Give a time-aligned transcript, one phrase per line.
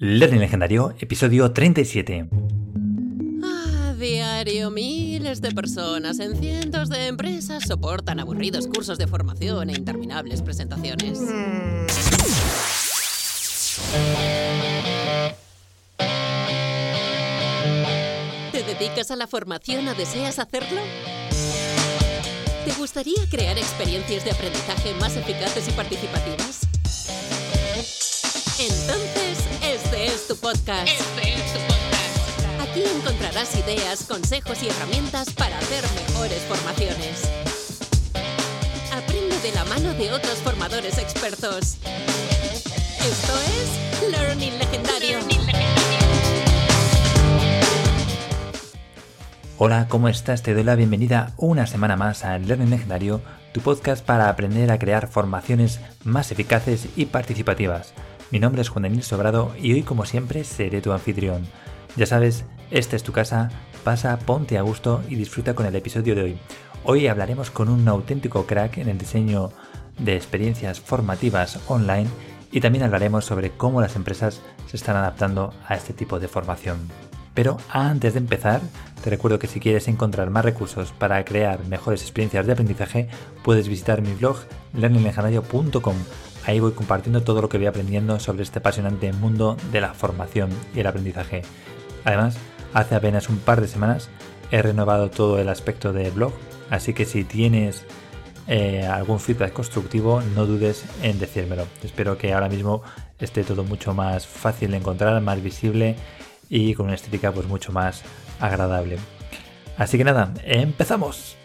[0.00, 2.28] Learning Legendario, episodio 37.
[3.42, 9.72] A diario, miles de personas en cientos de empresas soportan aburridos cursos de formación e
[9.72, 11.18] interminables presentaciones.
[18.52, 20.80] ¿Te dedicas a la formación o deseas hacerlo?
[22.64, 26.68] ¿Te gustaría crear experiencias de aprendizaje más eficaces y participativas?
[28.60, 29.07] Entonces, es
[30.28, 30.86] tu podcast.
[30.86, 32.68] Este es tu podcast.
[32.68, 37.30] Aquí encontrarás ideas, consejos y herramientas para hacer mejores formaciones.
[38.92, 41.78] Aprende de la mano de otros formadores expertos.
[43.00, 45.18] Esto es Learning Legendario.
[49.56, 50.42] Hola, ¿cómo estás?
[50.42, 54.78] Te doy la bienvenida una semana más a Learning Legendario, tu podcast para aprender a
[54.78, 57.94] crear formaciones más eficaces y participativas.
[58.30, 61.46] Mi nombre es Juan Daniel Sobrado y hoy como siempre seré tu anfitrión.
[61.96, 63.48] Ya sabes, esta es tu casa,
[63.84, 66.38] pasa, ponte a gusto y disfruta con el episodio de hoy.
[66.84, 69.50] Hoy hablaremos con un auténtico crack en el diseño
[69.98, 72.08] de experiencias formativas online
[72.52, 76.78] y también hablaremos sobre cómo las empresas se están adaptando a este tipo de formación.
[77.32, 78.60] Pero antes de empezar,
[79.02, 83.08] te recuerdo que si quieres encontrar más recursos para crear mejores experiencias de aprendizaje,
[83.42, 84.36] puedes visitar mi blog
[84.74, 85.96] learninglegendario.com.
[86.48, 90.48] Ahí voy compartiendo todo lo que voy aprendiendo sobre este apasionante mundo de la formación
[90.74, 91.42] y el aprendizaje.
[92.06, 92.38] Además,
[92.72, 94.08] hace apenas un par de semanas
[94.50, 96.32] he renovado todo el aspecto del blog,
[96.70, 97.84] así que si tienes
[98.46, 101.66] eh, algún feedback constructivo, no dudes en decírmelo.
[101.84, 102.80] Espero que ahora mismo
[103.20, 105.96] esté todo mucho más fácil de encontrar, más visible
[106.48, 108.04] y con una estética pues mucho más
[108.40, 108.96] agradable.
[109.76, 111.36] Así que nada, empezamos.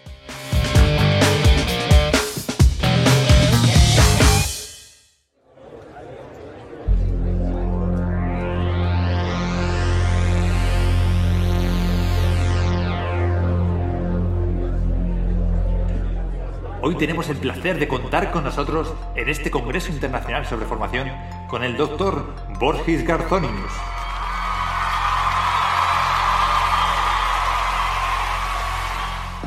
[16.86, 21.10] Hoy tenemos el placer de contar con nosotros en este Congreso Internacional sobre Formación
[21.48, 23.72] con el doctor Borges Garzonius.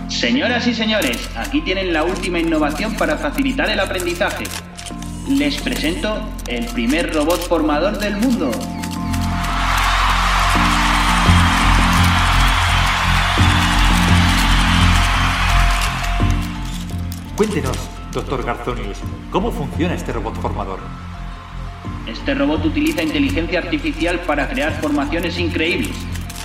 [0.08, 4.44] Señoras y señores, aquí tienen la última innovación para facilitar el aprendizaje.
[5.28, 6.18] Les presento
[6.48, 8.50] el primer robot formador del mundo.
[17.36, 17.76] Cuéntenos,
[18.12, 18.96] doctor Garzonius,
[19.30, 20.78] ¿cómo funciona este robot formador?
[22.06, 25.90] Este robot utiliza inteligencia artificial para crear formaciones increíbles.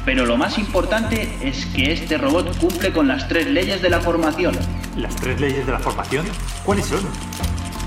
[0.04, 4.02] Pero lo más importante es que este robot cumple con las tres leyes de la
[4.02, 4.54] formación.
[4.98, 6.26] ¿Las tres leyes de la formación?
[6.66, 7.00] ¿Cuáles son?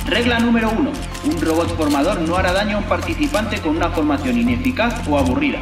[0.06, 0.90] Regla número uno.
[1.24, 5.58] Un robot formador no hará daño a un participante con una formación ineficaz o aburrida.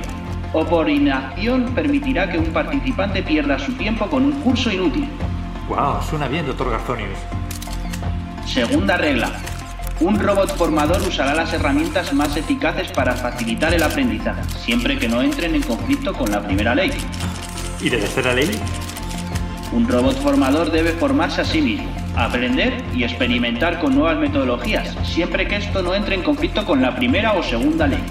[0.52, 5.08] O por inacción permitirá que un participante pierda su tiempo con un curso inútil.
[5.72, 7.18] Wow, suena bien, doctor Garzonius.
[8.44, 9.30] Segunda regla.
[10.00, 15.22] Un robot formador usará las herramientas más eficaces para facilitar el aprendizaje, siempre que no
[15.22, 16.92] entren en conflicto con la primera ley.
[17.80, 18.50] ¿Y de tercera ley?
[19.72, 25.48] Un robot formador debe formarse a sí mismo, aprender y experimentar con nuevas metodologías, siempre
[25.48, 28.04] que esto no entre en conflicto con la primera o segunda ley.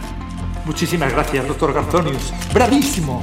[0.65, 2.33] Muchísimas gracias, doctor Garzonius.
[2.55, 3.21] ¡Bravísimo!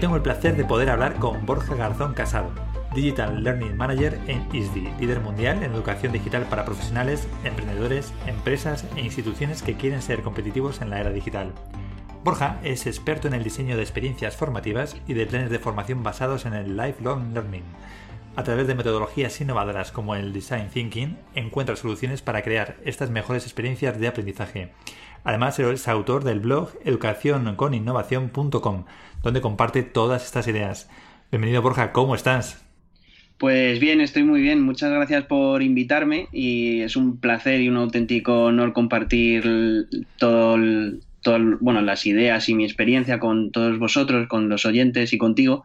[0.00, 2.50] Tengo el placer de poder hablar con Borja Garzón Casado,
[2.94, 9.02] Digital Learning Manager en ISDI, líder mundial en educación digital para profesionales, emprendedores, empresas e
[9.02, 11.52] instituciones que quieren ser competitivos en la era digital.
[12.24, 16.46] Borja es experto en el diseño de experiencias formativas y de planes de formación basados
[16.46, 17.64] en el lifelong learning.
[18.36, 23.44] A través de metodologías innovadoras como el design thinking, encuentra soluciones para crear estas mejores
[23.44, 24.72] experiencias de aprendizaje.
[25.24, 28.84] Además, es autor del blog educacionconinnovación.com,
[29.22, 30.88] donde comparte todas estas ideas.
[31.30, 32.64] Bienvenido Borja, ¿cómo estás?
[33.38, 34.62] Pues bien, estoy muy bien.
[34.62, 39.86] Muchas gracias por invitarme y es un placer y un auténtico honor compartir
[40.18, 41.00] todo, el-
[41.60, 45.64] bueno, las ideas y mi experiencia con todos vosotros, con los oyentes y contigo.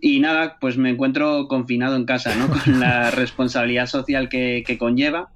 [0.00, 2.48] Y nada, pues me encuentro confinado en casa, ¿no?
[2.64, 5.30] Con la responsabilidad social que, que conlleva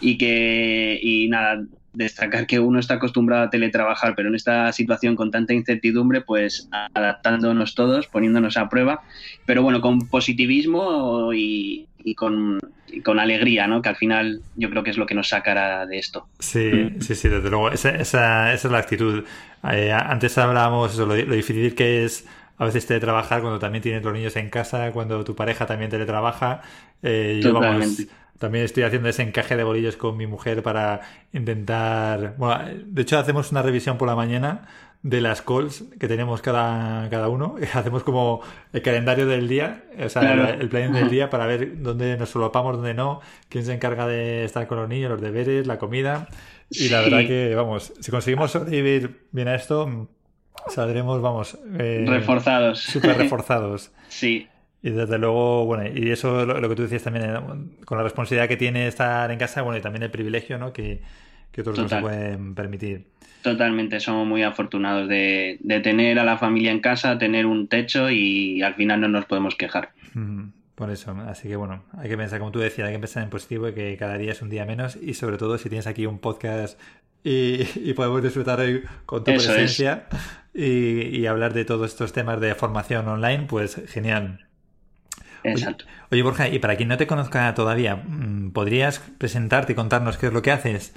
[0.00, 5.16] y que, y nada, destacar que uno está acostumbrado a teletrabajar, pero en esta situación
[5.16, 9.02] con tanta incertidumbre, pues adaptándonos todos, poniéndonos a prueba,
[9.46, 11.86] pero bueno, con positivismo y,
[12.16, 12.58] con,
[13.02, 13.80] con, alegría, ¿no?
[13.80, 16.26] Que al final yo creo que es lo que nos sacará de esto.
[16.38, 17.70] Sí, sí, sí, desde luego.
[17.70, 19.24] Esa, esa, es la actitud.
[19.72, 22.26] Eh, antes hablábamos de lo, lo difícil que es
[22.58, 26.62] a veces teletrabajar cuando también tienes los niños en casa, cuando tu pareja también teletrabaja.
[27.02, 28.06] Eh, yo, vamos,
[28.44, 31.00] también estoy haciendo ese encaje de bolillos con mi mujer para
[31.32, 32.34] intentar.
[32.36, 34.68] Bueno, de hecho, hacemos una revisión por la mañana
[35.02, 37.56] de las calls que tenemos cada, cada uno.
[37.72, 38.42] Hacemos como
[38.74, 42.76] el calendario del día, o sea, el, plan del día para ver dónde nos solopamos,
[42.76, 46.28] dónde no, quién se encarga de estar con los niños, los deberes, la comida.
[46.68, 50.06] Y la verdad que, vamos, si conseguimos sobrevivir bien a esto,
[50.68, 51.58] saldremos, vamos.
[51.78, 52.80] Eh, reforzados.
[52.80, 53.90] Súper reforzados.
[54.10, 54.48] sí.
[54.84, 57.40] Y desde luego, bueno, y eso lo, que tú decías también, eh,
[57.86, 60.74] con la responsabilidad que tiene estar en casa, bueno, y también el privilegio, ¿no?
[60.74, 61.00] Que,
[61.50, 63.06] que otros no se pueden permitir.
[63.40, 68.60] Totalmente, somos muy afortunados de, tener a la familia en casa, tener un techo y
[68.60, 69.92] al final no nos podemos quejar.
[70.74, 73.30] por eso, así que bueno, hay que pensar, como tú decías, hay que pensar en
[73.30, 76.04] positivo y que cada día es un día menos y sobre todo si tienes aquí
[76.04, 76.78] un podcast
[77.22, 80.08] y, podemos disfrutar hoy con tu presencia
[80.52, 84.43] y, hablar de todos estos temas de formación online, pues genial.
[85.44, 85.84] Exacto.
[86.10, 90.26] Oye, Borja, y para quien no te conozca todavía, mm, ¿podrías presentarte y contarnos qué
[90.26, 90.94] es lo que haces?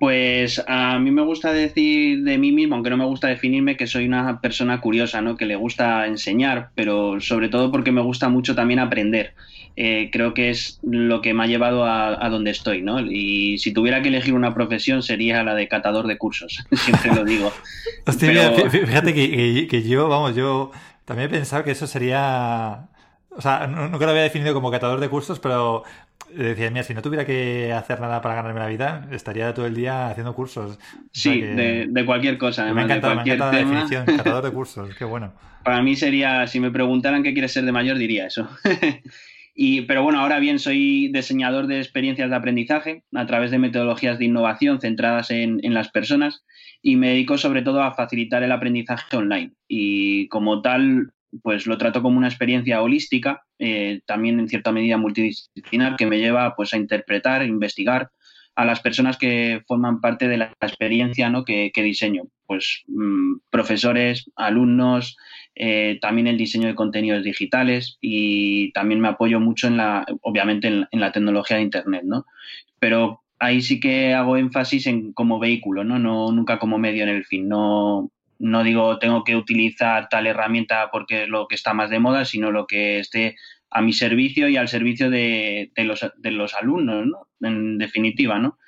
[0.00, 3.86] Pues a mí me gusta decir de mí mismo, aunque no me gusta definirme, que
[3.86, 5.36] soy una persona curiosa, ¿no?
[5.36, 9.34] Que le gusta enseñar, pero sobre todo porque me gusta mucho también aprender.
[9.76, 13.00] Eh, creo que es lo que me ha llevado a, donde estoy, ¿no?
[13.00, 17.22] Y si tuviera que elegir una profesión sería la de catador de cursos, siempre lo
[17.22, 17.52] digo.
[18.06, 20.70] Hostia, fíjate que, yo, vamos, yo
[21.04, 22.88] también he pensado que eso sería...
[23.30, 25.84] O sea, nunca lo había definido como catador de cursos, pero
[26.34, 29.74] decía, mira, si no tuviera que hacer nada para ganarme la vida, estaría todo el
[29.74, 30.78] día haciendo cursos.
[31.12, 32.72] Sí, de, cualquier cosa.
[32.72, 35.32] me encanta, me encanta la definición, catador de cursos, qué bueno.
[35.64, 38.48] Para mí sería, si me preguntaran qué quieres ser de mayor, diría eso.
[39.54, 44.18] y, pero bueno, ahora bien, soy diseñador de experiencias de aprendizaje a través de metodologías
[44.18, 46.44] de innovación centradas en, en las personas
[46.82, 49.52] y me dedico sobre todo a facilitar el aprendizaje online.
[49.68, 51.12] Y como tal,
[51.42, 56.18] pues lo trato como una experiencia holística, eh, también en cierta medida multidisciplinar, que me
[56.18, 58.10] lleva pues a interpretar, investigar
[58.56, 61.44] a las personas que forman parte de la experiencia ¿no?
[61.44, 62.24] que, diseño.
[62.46, 65.16] Pues mm, profesores, alumnos,
[65.54, 70.68] eh, también el diseño de contenidos digitales y también me apoyo mucho en la, obviamente
[70.68, 72.26] en, la tecnología de Internet, ¿no?
[72.78, 75.98] Pero ahí sí que hago énfasis en como vehículo, ¿no?
[75.98, 77.48] no nunca como medio en el fin.
[77.48, 82.00] No, no digo tengo que utilizar tal herramienta porque es lo que está más de
[82.00, 83.36] moda, sino lo que esté
[83.70, 87.28] a mi servicio y al servicio de, los, de los, alumnos, ¿no?
[87.46, 88.58] En definitiva, ¿no?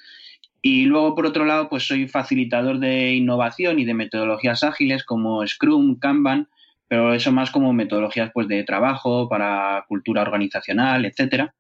[0.60, 5.44] Y luego, por otro lado, pues soy facilitador de innovación y de metodologías ágiles como
[5.44, 6.48] Scrum, Kanban,
[6.86, 11.54] pero eso más como metodologías pues, de trabajo, para cultura organizacional, etcétera.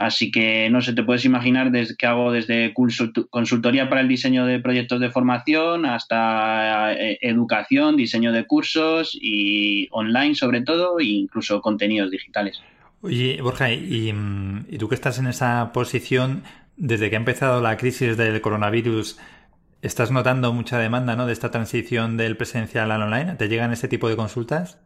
[0.00, 4.46] Así que no sé, te puedes imaginar desde que hago desde consultoría para el diseño
[4.46, 11.04] de proyectos de formación hasta eh, educación, diseño de cursos y online sobre todo e
[11.04, 12.62] incluso contenidos digitales.
[13.02, 14.14] Oye, Borja, y,
[14.70, 16.44] y tú que estás en esa posición,
[16.78, 19.18] desde que ha empezado la crisis del coronavirus,
[19.82, 21.26] ¿estás notando mucha demanda ¿no?
[21.26, 23.34] de esta transición del presencial al online?
[23.34, 24.78] ¿Te llegan ese tipo de consultas?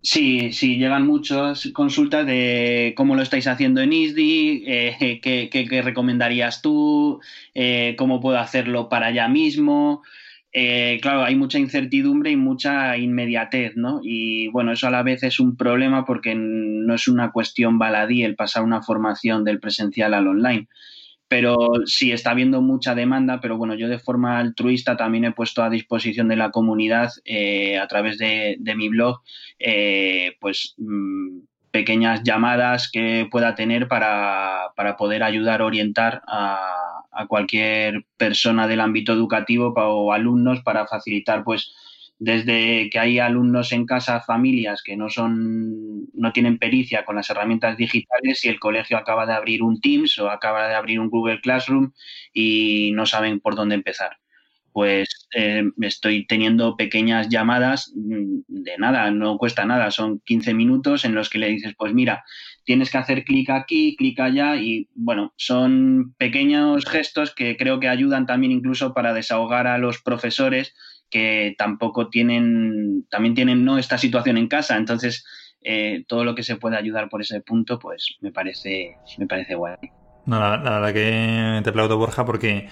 [0.00, 6.62] Sí, sí, llegan muchas consultas de cómo lo estáis haciendo en ISDI, eh, qué, recomendarías
[6.62, 7.20] tú,
[7.54, 10.02] eh, cómo puedo hacerlo para allá mismo.
[10.52, 14.00] Eh, claro, hay mucha incertidumbre y mucha inmediatez, ¿no?
[14.02, 18.22] Y bueno, eso a la vez es un problema porque no es una cuestión baladí
[18.22, 20.68] el pasar una formación del presencial al online
[21.28, 25.62] pero sí está habiendo mucha demanda, pero bueno, yo de forma altruista también he puesto
[25.62, 29.20] a disposición de la comunidad eh, a través de, mi blog,
[29.58, 37.26] eh, pues mm, pequeñas llamadas que pueda tener para, para poder ayudar, orientar a, a,
[37.26, 41.74] cualquier persona del ámbito educativo o alumnos para facilitar pues
[42.18, 47.30] desde que hay alumnos en casa, familias que no son, no tienen pericia con las
[47.30, 51.10] herramientas digitales y el colegio acaba de abrir un Teams o acaba de abrir un
[51.10, 51.92] Google Classroom
[52.32, 54.16] y no saben por dónde empezar.
[54.72, 61.04] Pues eh, estoy teniendo pequeñas llamadas mm, de nada, no cuesta nada, son 15 minutos
[61.04, 62.24] en los que le dices, pues mira,
[62.64, 67.88] tienes que hacer clic aquí, clic allá y bueno, son pequeños gestos que creo que
[67.88, 70.74] ayudan también incluso para desahogar a los profesores
[71.10, 73.78] que tampoco tienen, también tienen ¿no?
[73.78, 74.76] esta situación en casa.
[74.76, 75.24] Entonces,
[75.62, 79.54] eh, todo lo que se puede ayudar por ese punto, pues me parece, me parece
[79.54, 79.76] guay.
[80.26, 82.68] No, la, verdad que te aplaudo, Borja, porque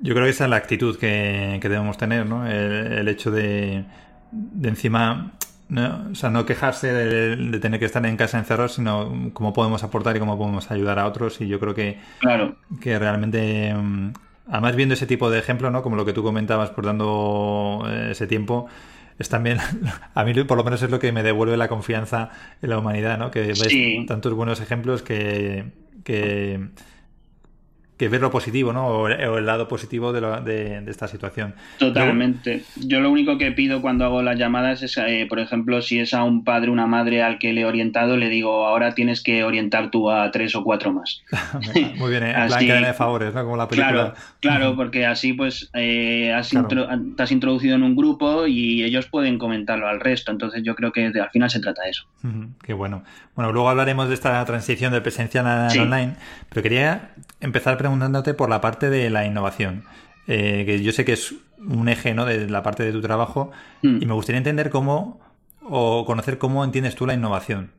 [0.00, 2.46] Yo creo que esa es la actitud que, debemos tener, ¿no?
[2.46, 3.84] El, hecho de,
[4.32, 5.32] de encima
[5.68, 9.84] no, o sea, no quejarse de, tener que estar en casa encerrados, sino cómo podemos
[9.84, 11.40] aportar y cómo podemos ayudar a otros.
[11.40, 12.56] Y yo creo que, claro.
[12.80, 14.12] que realmente, mm,
[14.50, 15.82] además viendo ese tipo de ejemplo, ¿no?
[15.82, 18.66] como lo que tú comentabas por dando eh, ese tiempo,
[19.18, 19.58] es también,
[20.14, 22.30] a mí por lo menos es lo que me devuelve la confianza
[22.62, 23.30] en la humanidad, ¿no?
[23.30, 25.72] que ves tantos buenos ejemplos que,
[26.04, 26.68] que
[27.98, 28.86] que ver lo positivo, ¿no?
[28.86, 31.54] O, el lado positivo de, de, esta situación.
[31.78, 32.62] Totalmente.
[32.76, 36.14] Yo lo único que pido cuando hago las llamadas es, eh, por ejemplo, si es
[36.14, 39.42] a un padre, una madre al que le he orientado, le digo, ahora tienes que
[39.42, 41.22] orientar tú a tres o cuatro más.
[41.96, 42.34] Muy bien, ¿eh?
[42.36, 43.42] en plan de favores, ¿no?
[43.42, 43.90] Como la película.
[43.90, 49.06] Claro, claro porque así pues eh, has te has introducido en un grupo y ellos
[49.06, 50.30] pueden comentarlo al resto.
[50.30, 52.06] Entonces yo creo que al final se trata de eso.
[52.62, 53.02] Qué bueno.
[53.34, 56.14] Bueno, luego hablaremos de esta transición del presencial al online,
[56.48, 59.84] pero quería empezar preguntándote por la parte de la innovación,
[60.26, 62.24] eh, que yo sé que es un eje ¿no?
[62.24, 63.50] de la parte de tu trabajo,
[63.82, 64.02] mm.
[64.02, 65.20] y me gustaría entender cómo
[65.62, 67.70] o conocer cómo entiendes tú la innovación.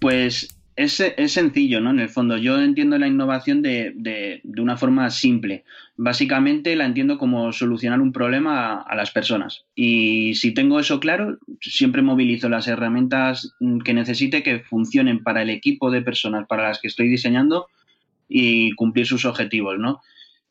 [0.00, 1.90] Pues es, es, sencillo, ¿no?
[1.90, 5.64] En el fondo, yo entiendo la innovación de, de, de, una forma simple.
[5.96, 9.64] Básicamente la entiendo como solucionar un problema a, a, las personas.
[9.74, 15.50] Y si tengo eso claro, siempre movilizo las herramientas que necesite que funcionen para el
[15.50, 17.66] equipo de personas para las que estoy diseñando
[18.32, 20.00] y cumplir sus objetivos, ¿no?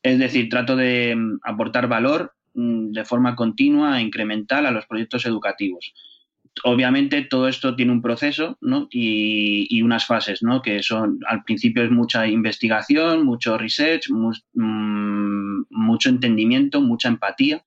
[0.04, 4.86] Es decir, trato de mm, aportar valor mm, de forma continua e incremental a los
[4.86, 5.94] proyectos educativos.
[6.64, 8.88] Obviamente todo esto tiene un proceso ¿no?
[8.92, 10.62] y, unas fases, ¿no?
[10.62, 17.64] que son al principio es mucha investigación, mucho research, mm, mucho entendimiento, mucha empatía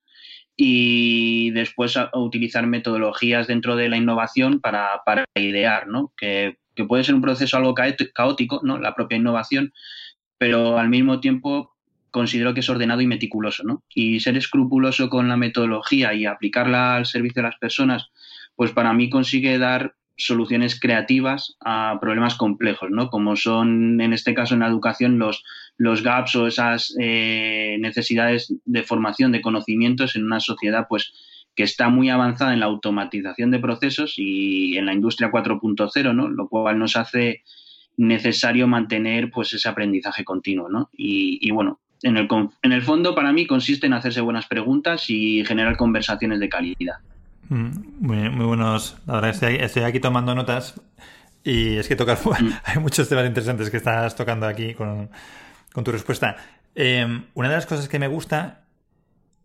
[0.56, 6.12] y después utilizar metodologías dentro de la innovación para, para idear, ¿no?
[6.16, 8.78] que, que puede ser un proceso algo caótico, ¿no?
[8.78, 9.73] la propia innovación,
[10.38, 11.75] pero al mismo tiempo
[12.11, 13.83] considero que es ordenado y meticuloso, ¿no?
[13.93, 18.11] Y ser escrupuloso con la metodología y aplicarla al servicio de las personas,
[18.54, 23.11] pues para mí consigue dar soluciones creativas a problemas complejos, ¿no?
[23.11, 25.43] Como son, en este caso, en la educación, los,
[25.76, 31.12] los gaps o esas eh, necesidades de formación de conocimientos en una sociedad, pues,
[31.55, 36.29] que está muy avanzada en la automatización de procesos y en la industria 4.0, ¿no?
[36.29, 37.43] Lo cual nos hace
[37.97, 40.91] necesario mantener pues ese aprendizaje continuo, ¿no?
[40.93, 42.29] Y, bueno, en el,
[42.63, 46.97] en el fondo para mí consiste en hacerse buenas preguntas y generar conversaciones de calidad.
[47.49, 47.71] Mm,
[48.01, 48.97] muy, muy buenos.
[49.07, 50.81] Ahora estoy, estoy, aquí tomando notas
[51.45, 52.49] y es que tocar, mm.
[52.65, 55.09] hay muchos temas interesantes que estás tocando aquí con,
[55.73, 56.37] con tu respuesta.
[56.75, 58.63] Em, una de las cosas que me gusta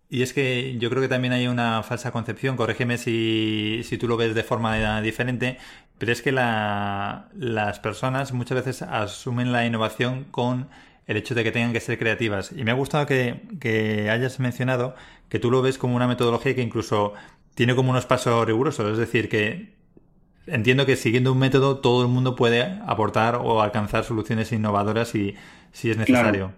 [0.10, 4.08] y es que yo creo que también hay una falsa concepción, corrígeme si, si tú
[4.08, 5.58] lo ves de forma diferente,
[6.00, 10.68] pero es que las personas muchas veces asumen la innovación con
[11.06, 12.52] el hecho de que tengan que ser creativas.
[12.56, 14.96] Y me ha gustado que, hayas mencionado
[15.28, 17.14] que tú lo ves como una metodología que incluso
[17.54, 18.92] tiene como unos pasos rigurosos.
[18.92, 19.74] Es decir, que
[20.48, 25.36] entiendo que siguiendo un método todo el mundo puede aportar o alcanzar soluciones innovadoras si,
[25.72, 26.54] si es necesario.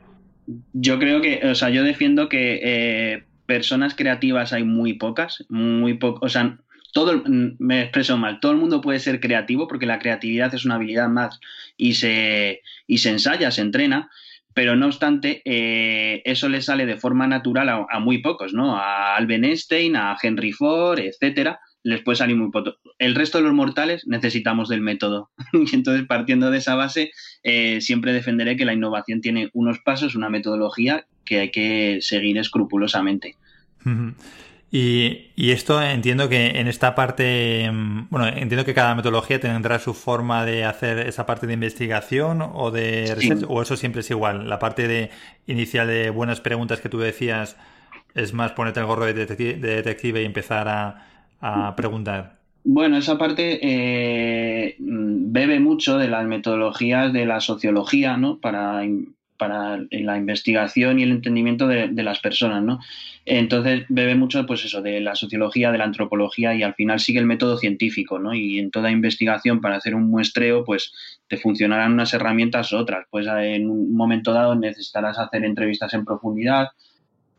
[0.73, 5.95] Yo creo que, o sea, yo defiendo que eh, personas creativas hay muy pocas, muy
[5.95, 6.57] pocas, o sea,
[6.93, 10.75] todo, me expreso mal, todo el mundo puede ser creativo porque la creatividad es una
[10.75, 11.41] habilidad más
[11.75, 14.09] y se, y se ensaya, se entrena,
[14.53, 18.77] pero no obstante, eh, eso le sale de forma natural a, muy pocos, ¿no?
[18.77, 22.77] A Albert Einstein, a Henry Ford, etcétera, les puede salir muy poco.
[22.99, 25.29] El resto de los mortales necesitamos del método.
[25.51, 27.11] y entonces, partiendo de esa base,
[27.43, 32.37] eh, siempre defenderé que la innovación tiene unos pasos, una metodología que hay que seguir
[32.37, 33.35] escrupulosamente.
[34.73, 39.93] Y, esto entiendo que en esta parte, mm, bueno, entiendo que cada metodología tendrá su
[39.93, 44.47] forma de hacer esa parte de investigación o de research, o eso siempre es igual.
[44.47, 45.09] La parte de
[45.45, 47.57] inicial de buenas preguntas que tú decías
[48.15, 52.37] es más ponerte el gorro de detective, y empezar a, preguntar.
[52.63, 58.37] Bueno, esa parte eh, bebe mucho de las metodologías de la sociología, ¿no?
[58.37, 58.83] Para
[59.41, 62.77] para la investigación y el entendimiento de, las personas, ¿no?
[63.25, 67.17] Entonces bebe mucho, pues eso, de la sociología, de la antropología y al final sigue
[67.17, 68.35] el método científico, ¿no?
[68.35, 70.93] Y en toda investigación para hacer un muestreo, pues
[71.27, 73.07] te funcionarán unas herramientas u otras.
[73.09, 76.67] Pues en un momento dado necesitarás hacer entrevistas en profundidad,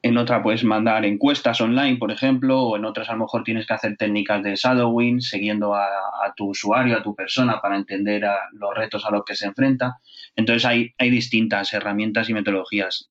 [0.03, 3.67] en otra puedes mandar encuestas online, por ejemplo, o en otras a lo mejor tienes
[3.67, 5.89] que hacer técnicas de shadowing, siguiendo a,
[6.37, 9.99] tu usuario, a tu persona, para entender los retos a los que se enfrenta.
[10.35, 13.11] Entonces hay, distintas herramientas y metodologías.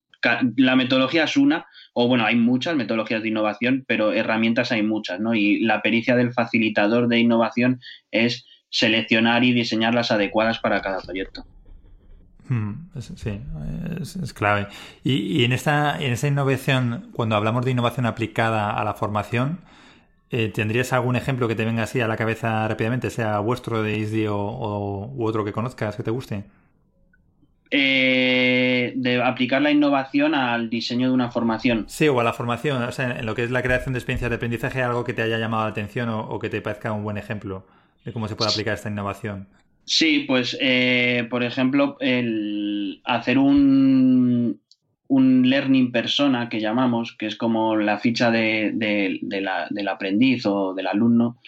[0.56, 5.18] La metodología es una, o bueno, hay muchas metodologías de innovación, pero herramientas hay muchas,
[5.18, 5.34] ¿no?
[5.34, 7.80] Y la pericia del facilitador de innovación
[8.10, 11.44] es seleccionar y diseñar las adecuadas para cada proyecto.
[12.98, 13.40] Sí,
[14.00, 14.68] es, clave.
[15.04, 19.60] Y, en, esta, en innovación, cuando hablamos de innovación aplicada a la formación,
[20.30, 23.98] eh, ¿tendrías algún ejemplo que te venga así a la cabeza rápidamente, sea vuestro de
[23.98, 26.44] ISDI o, u otro que conozcas que te guste?
[27.70, 31.86] Eh, de aplicar la innovación al diseño de una formación.
[31.88, 34.30] Sí, o a la formación, o sea, en lo que es la creación de experiencias
[34.30, 37.16] de aprendizaje, algo que te haya llamado la atención o que te parezca un buen
[37.16, 37.66] ejemplo
[38.04, 39.48] de cómo se puede aplicar esta innovación.
[39.84, 44.60] Sí, pues eh, por ejemplo, el hacer un,
[45.08, 50.86] un learning persona que llamamos, que es como la ficha de, del aprendiz o del
[50.86, 51.38] alumno,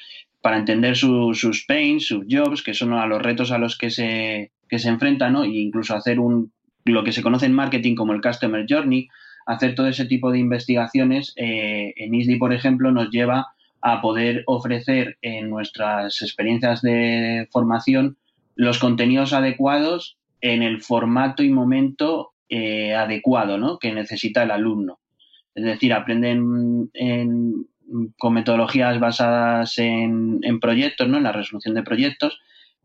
[0.42, 4.50] para entender sus pains, sus jobs, que son a los retos a los que se,
[4.68, 5.44] que se enfrentan, ¿no?
[5.44, 6.52] E incluso hacer un,
[6.84, 9.08] lo que se conoce en marketing como el Customer Journey,
[9.46, 14.42] hacer todo ese tipo de investigaciones eh, en ISDI, por ejemplo, nos lleva a poder
[14.46, 18.16] ofrecer en nuestras experiencias de formación
[18.54, 23.78] los contenidos adecuados en el formato y momento eh, adecuado ¿no?
[23.78, 25.00] que necesita el alumno.
[25.54, 26.90] Es decir, aprenden
[28.18, 31.18] con metodologías basadas en, proyectos, ¿no?
[31.18, 32.40] en la resolución de proyectos,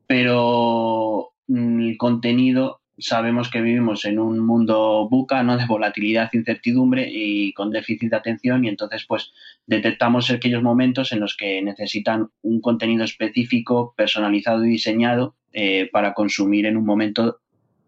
[0.07, 5.57] pero mm, el contenido sabemos que vivimos en un mundo buca, ¿no?
[5.57, 9.31] De volatilidad, incertidumbre y con déficit de atención y entonces pues
[9.65, 16.13] detectamos aquellos momentos en los que necesitan un contenido específico, personalizado y diseñado eh, para
[16.13, 17.39] consumir en un momento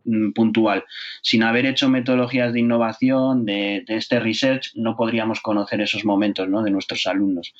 [0.05, 0.83] mm, puntual.
[1.21, 6.63] Sin haber hecho metodologías de innovación, de, este research, no podríamos conocer esos momentos ¿no?
[6.63, 7.53] de nuestros alumnos.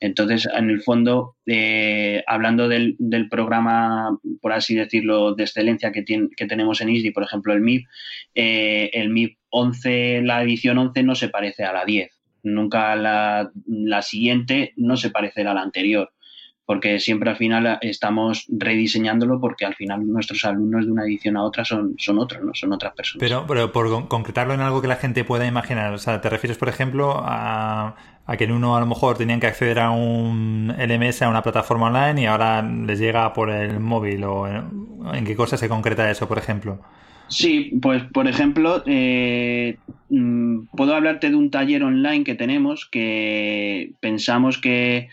[0.00, 2.96] Entonces, en el fondo, eh, hablando del,
[3.30, 7.86] programa, por así decirlo, de excelencia que, que tenemos en ISDI, por ejemplo, el MIP,
[8.34, 12.12] eh, el MIP 11, la edición 11 no se parece a la 10.
[12.44, 16.12] Nunca la, la siguiente no se parece a la anterior
[16.68, 21.42] porque siempre al final estamos rediseñándolo porque al final nuestros alumnos de una edición a
[21.42, 22.50] otra son, son otros, ¿no?
[22.52, 23.26] Son otras personas.
[23.26, 26.58] Pero, pero por concretarlo en algo que la gente pueda imaginar, o sea, ¿te refieres,
[26.58, 27.96] por ejemplo, a,
[28.36, 31.86] que en uno a lo mejor tenían que acceder a un LMS, a una plataforma
[31.86, 36.28] online y ahora les llega por el móvil o en, qué cosa se concreta eso,
[36.28, 36.78] por ejemplo?
[37.28, 39.78] Sí, pues por ejemplo, eh,
[40.10, 45.08] mm, puedo hablarte de un taller online que tenemos que pensamos que,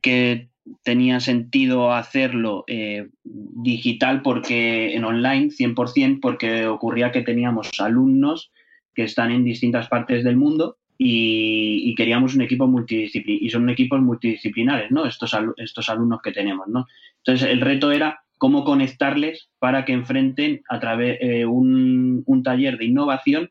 [0.00, 0.48] que
[0.84, 8.52] tenía sentido hacerlo eh, digital porque en online 100% porque ocurría que teníamos alumnos
[8.94, 14.00] que están en distintas partes del mundo y, queríamos un equipo multidisciplinario y son equipos
[14.00, 15.06] multidisciplinares, ¿no?
[15.06, 16.86] Estos, estos alumnos que tenemos, ¿no?
[17.18, 22.76] Entonces el reto era cómo conectarles para que enfrenten a través de un, un, taller
[22.78, 23.50] de innovación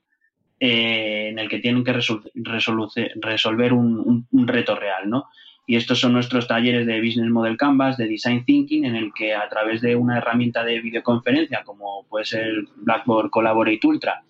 [0.60, 5.26] eh, en el que tienen que resolver un, un reto real, ¿no?
[5.66, 9.34] Y estos son nuestros talleres de Business Model Canvas, de Design Thinking, en el que
[9.34, 14.24] a través de una herramienta de videoconferencia, como puede ser Blackboard Collaborate Ultra,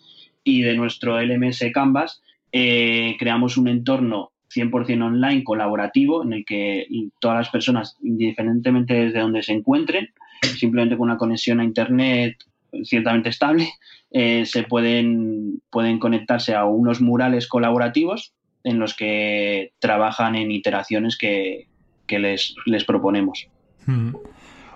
[0.43, 2.22] y de nuestro LMS Canvas,
[2.53, 6.85] eh, creamos un entorno 100% online colaborativo en el que
[7.19, 10.09] todas las personas, indiferentemente desde donde se encuentren,
[10.57, 12.37] simplemente con una conexión a Internet
[12.83, 13.69] ciertamente estable,
[14.11, 21.17] eh, se pueden, pueden conectarse a unos murales colaborativos en los que trabajan en iteraciones
[21.17, 21.67] que,
[22.07, 23.47] les, les, proponemos.
[23.87, 24.13] Hmm.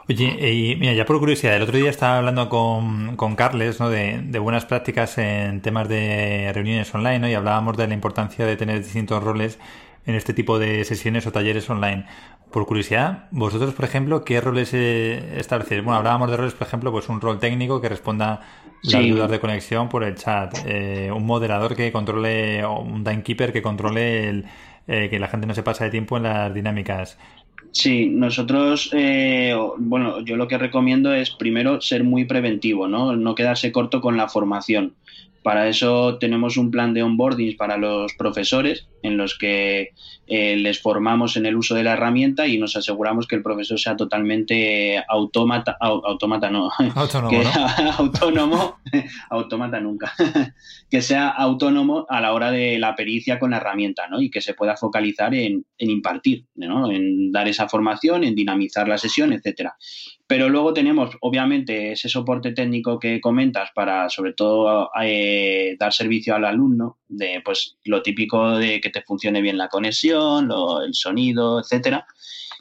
[0.10, 3.90] Oye, y mira, ya por curiosidad, el otro día estaba hablando con, con Carles ¿no?
[3.90, 7.28] de, de, buenas prácticas en temas de reuniones online ¿no?
[7.28, 9.60] y hablábamos de la importancia de tener distintos roles
[10.06, 12.06] en este tipo de sesiones o talleres online.
[12.52, 15.84] Por curiosidad, vosotros, por ejemplo, ¿qué roles eh, establecéis?
[15.84, 18.40] Bueno, hablábamos de roles, por ejemplo, pues un rol técnico que responda
[18.84, 23.52] las dudas de conexión por el chat, eh, un moderador que controle, o un timekeeper
[23.52, 24.46] que controle el,
[24.88, 27.18] eh, que la gente no se pasa de tiempo en las dinámicas.
[27.80, 28.90] Sí, nosotros,
[29.78, 33.16] bueno, yo lo que recomiendo es primero ser muy preventivo, ¿no?
[33.16, 34.96] No quedarse corto con la formación.
[35.44, 39.92] Para eso tenemos un plan de onboarding para los profesores en los que
[40.28, 43.80] eh, les formamos en el uso de la herramienta y nos aseguramos que el profesor
[43.80, 47.42] sea totalmente autómata, autómata no, autónomo,
[47.98, 48.80] autónomo,
[49.30, 50.14] autómata nunca,
[50.90, 54.22] que sea autónomo a la hora de la pericia con la herramienta, ¿no?
[54.22, 56.92] Y que se pueda focalizar en, en impartir, ¿no?
[56.92, 59.76] En dar esa formación, en dinamizar la sesión, etcétera.
[60.28, 66.36] Pero luego tenemos, obviamente, ese soporte técnico que comentas para, sobre todo, eh, dar servicio
[66.36, 70.52] al alumno, de pues lo típico de que te funcione bien la conexión,
[70.86, 72.06] el sonido, etcétera.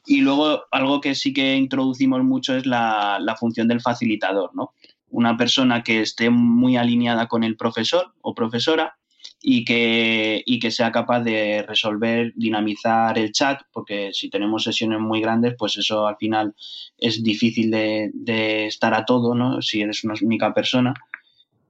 [0.06, 4.72] Y luego algo que sí que introducimos mucho es la, función del facilitador, ¿no?
[5.10, 8.96] Una persona que esté muy alineada con el profesor o profesora
[9.42, 15.00] y que, y que sea capaz de resolver, dinamizar el chat, porque si tenemos sesiones
[15.00, 16.54] muy grandes, pues eso al final
[16.98, 19.60] es difícil de, estar a todo, ¿no?
[19.60, 20.94] Si eres una única persona.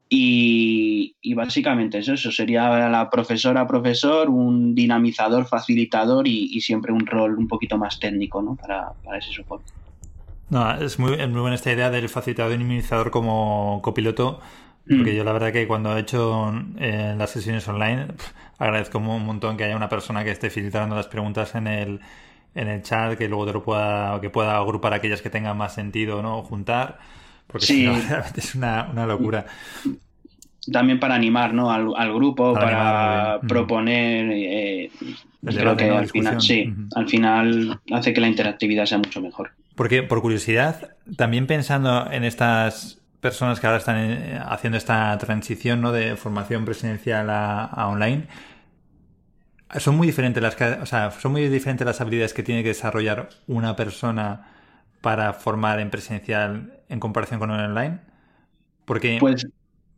[0.09, 7.37] Y, básicamente eso, eso sería la profesora, profesor, un dinamizador, facilitador y, siempre un rol
[7.39, 8.57] un poquito más técnico ¿no?
[8.57, 9.73] para, ese soporte.
[10.49, 14.41] No, es muy, muy buena esta idea del facilitador y dinamizador como copiloto,
[14.89, 15.17] porque mm.
[15.17, 18.07] yo la verdad que cuando he hecho eh, las sesiones online,
[18.59, 22.01] agradezco un montón que haya una persona que esté filtrando las preguntas en el,
[22.55, 25.75] en el chat, que luego te lo pueda, que pueda agrupar aquellas que tengan más
[25.75, 26.45] sentido, ¿no?
[26.45, 27.01] juntar
[27.57, 27.97] porque si no,
[28.37, 29.47] es una, locura.
[30.73, 31.71] También para animar ¿no?
[31.71, 34.31] al, grupo, para, proponer.
[34.33, 34.91] Eh,
[35.43, 39.53] creo que al final, sí, al final hace que la interactividad sea mucho mejor.
[39.75, 45.81] Porque, por curiosidad, también pensando en estas personas que ahora están eh, haciendo esta transición
[45.81, 45.93] ¿no?
[45.93, 48.27] de formación presidencial a, online,
[49.79, 53.29] son muy diferentes las o sea, son muy diferentes las habilidades que tiene que desarrollar
[53.47, 54.56] una persona
[55.01, 58.01] para formar en presencial en comparación con el online?
[58.85, 59.19] Porque...
[59.21, 59.47] Pues...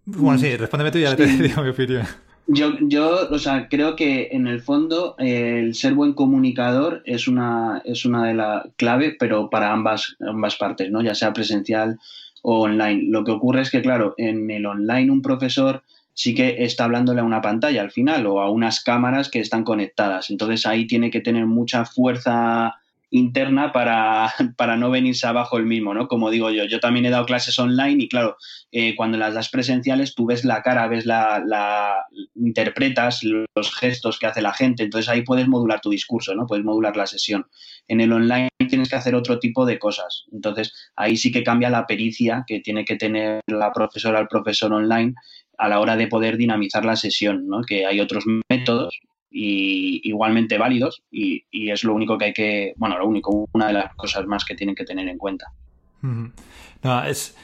[0.04, 2.06] Bueno, sí, respóndeme tú y ya te digo mi opinión.
[2.50, 7.82] Yo, yo, o sea, creo que en el fondo el ser buen comunicador es una,
[7.84, 11.02] es una de las claves, pero para ambas, ambas partes, ¿no?
[11.02, 11.98] Ya sea presencial
[12.40, 13.02] o online.
[13.08, 15.82] Lo que ocurre es que, claro, en el online un profesor
[16.14, 19.62] sí que está hablándole a una pantalla al final o a unas cámaras que están
[19.62, 20.30] conectadas.
[20.30, 22.74] Entonces ahí tiene que tener mucha fuerza
[23.10, 26.08] interna para, para, no venirse abajo el mismo, ¿no?
[26.08, 28.36] Como digo yo, yo también he dado clases online y claro,
[28.70, 34.18] eh, cuando las das presenciales tú ves la cara, ves la, la, interpretas los gestos
[34.18, 36.46] que hace la gente, entonces ahí puedes modular tu discurso, ¿no?
[36.46, 37.46] Puedes modular la sesión.
[37.86, 41.70] En el online tienes que hacer otro tipo de cosas, entonces ahí sí que cambia
[41.70, 45.14] la pericia que tiene que tener la profesora, el profesor online
[45.56, 47.62] a la hora de poder dinamizar la sesión, ¿no?
[47.62, 52.98] Que hay otros métodos, y igualmente válidos y, es lo único que hay que, bueno,
[52.98, 55.52] lo único, una de las cosas más que tienen que tener en cuenta.
[56.00, 57.36] No, es,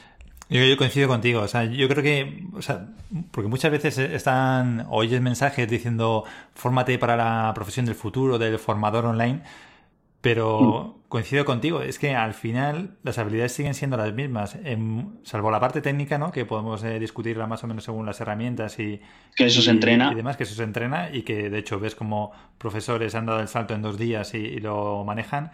[0.49, 2.88] yo, coincido contigo, o sea, yo creo que, o sea,
[3.31, 9.07] porque muchas veces están, oyes mensajes diciendo, fórmate para la profesión del futuro, del formador
[9.07, 9.42] online,
[10.25, 14.57] pero coincido contigo, es que al final las habilidades siguen siendo las mismas,
[15.23, 16.33] salvo la parte técnica, ¿no?
[16.33, 19.03] Que podemos eh, discutirla más o menos según las herramientas y...
[19.37, 20.11] Que eso se entrena.
[20.11, 23.41] Y demás, que eso se entrena y que de hecho ves como profesores han dado
[23.41, 25.51] el salto en dos días y, lo manejan.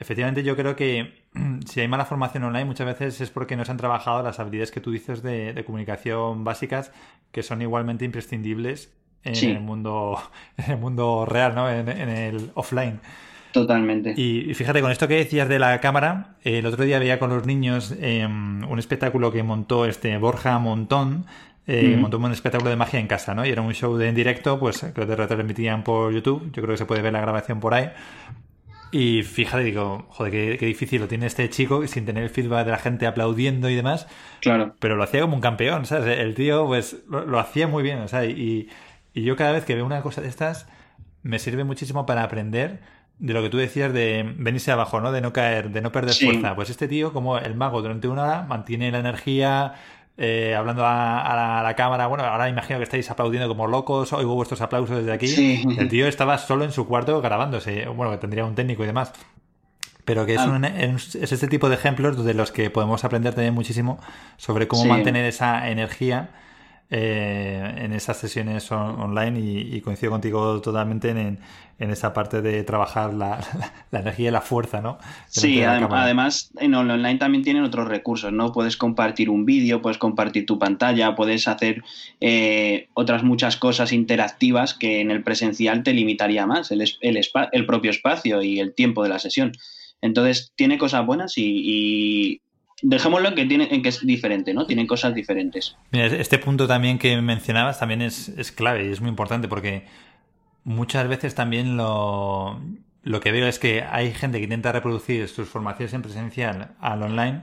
[0.00, 1.22] Efectivamente, yo creo que
[1.64, 4.72] si hay mala formación online muchas veces es porque no se han trabajado las habilidades
[4.72, 6.90] que tú dices de, comunicación básicas
[7.30, 10.20] que son igualmente imprescindibles en el mundo
[10.56, 11.70] en el mundo real, ¿no?
[11.70, 12.98] en el offline.
[13.52, 14.14] Totalmente.
[14.16, 17.46] Y fíjate, con esto que decías de la cámara, el otro día veía con los
[17.46, 21.26] niños em, un espectáculo que montó este Borja Montón,
[21.66, 23.44] eh, montó un espectáculo de magia en casa, ¿no?
[23.46, 26.68] Y era un show de en directo, pues que lo retransmitían por YouTube, yo creo
[26.68, 27.90] que se puede ver la grabación por ahí.
[28.90, 32.72] Y fíjate, digo, joder, qué, difícil lo tiene este chico sin tener el feedback de
[32.72, 34.06] la gente aplaudiendo y demás.
[34.40, 34.74] Claro.
[34.80, 36.18] Pero lo hacía como un campeón, ¿sabes?
[36.18, 38.68] El tío, pues, lo, lo hacía muy bien, o sea, y,
[39.14, 40.66] y yo cada vez que veo una cosa de estas,
[41.22, 42.80] me sirve muchísimo para aprender
[43.22, 45.12] de lo que tú decías de venirse abajo, ¿no?
[45.12, 46.56] De no caer, de no perder fuerza.
[46.56, 49.74] Pues este tío, como el mago, durante una hora mantiene la energía,
[50.18, 52.08] eh, hablando a, la, cámara.
[52.08, 55.62] Bueno, ahora imagino que estáis aplaudiendo como locos, oigo vuestros aplausos desde aquí.
[55.78, 57.86] El tío estaba solo en su cuarto grabándose.
[57.86, 59.12] Bueno, que tendría un técnico y demás.
[60.04, 60.60] Pero que es, ah.
[60.76, 64.00] es este tipo de ejemplos de los que podemos aprender también muchísimo
[64.36, 66.30] sobre cómo mantener esa energía
[66.94, 71.38] eh, en esas sesiones online y, coincido contigo totalmente en,
[71.78, 73.40] esa parte de trabajar la,
[73.92, 74.98] energía y la fuerza, ¿no?
[75.26, 78.52] sí, además en online también tienen otros recursos, ¿no?
[78.52, 81.82] Puedes compartir un vídeo, puedes compartir tu pantalla, puedes hacer
[82.20, 87.20] eh, otras muchas cosas interactivas que en el presencial te limitaría más el, el,
[87.52, 89.52] el propio espacio y el tiempo de la sesión.
[90.02, 92.42] Entonces tiene cosas buenas y
[92.82, 94.66] dejémoslo en que, tiene, en que es diferente, ¿no?
[94.66, 95.76] Tienen cosas diferentes.
[95.90, 99.86] Mira, este punto también que mencionabas también es, clave y es muy importante porque
[100.64, 102.60] muchas veces también lo,
[103.02, 107.02] lo que veo es que hay gente que intenta reproducir sus formaciones en presencial al
[107.02, 107.42] online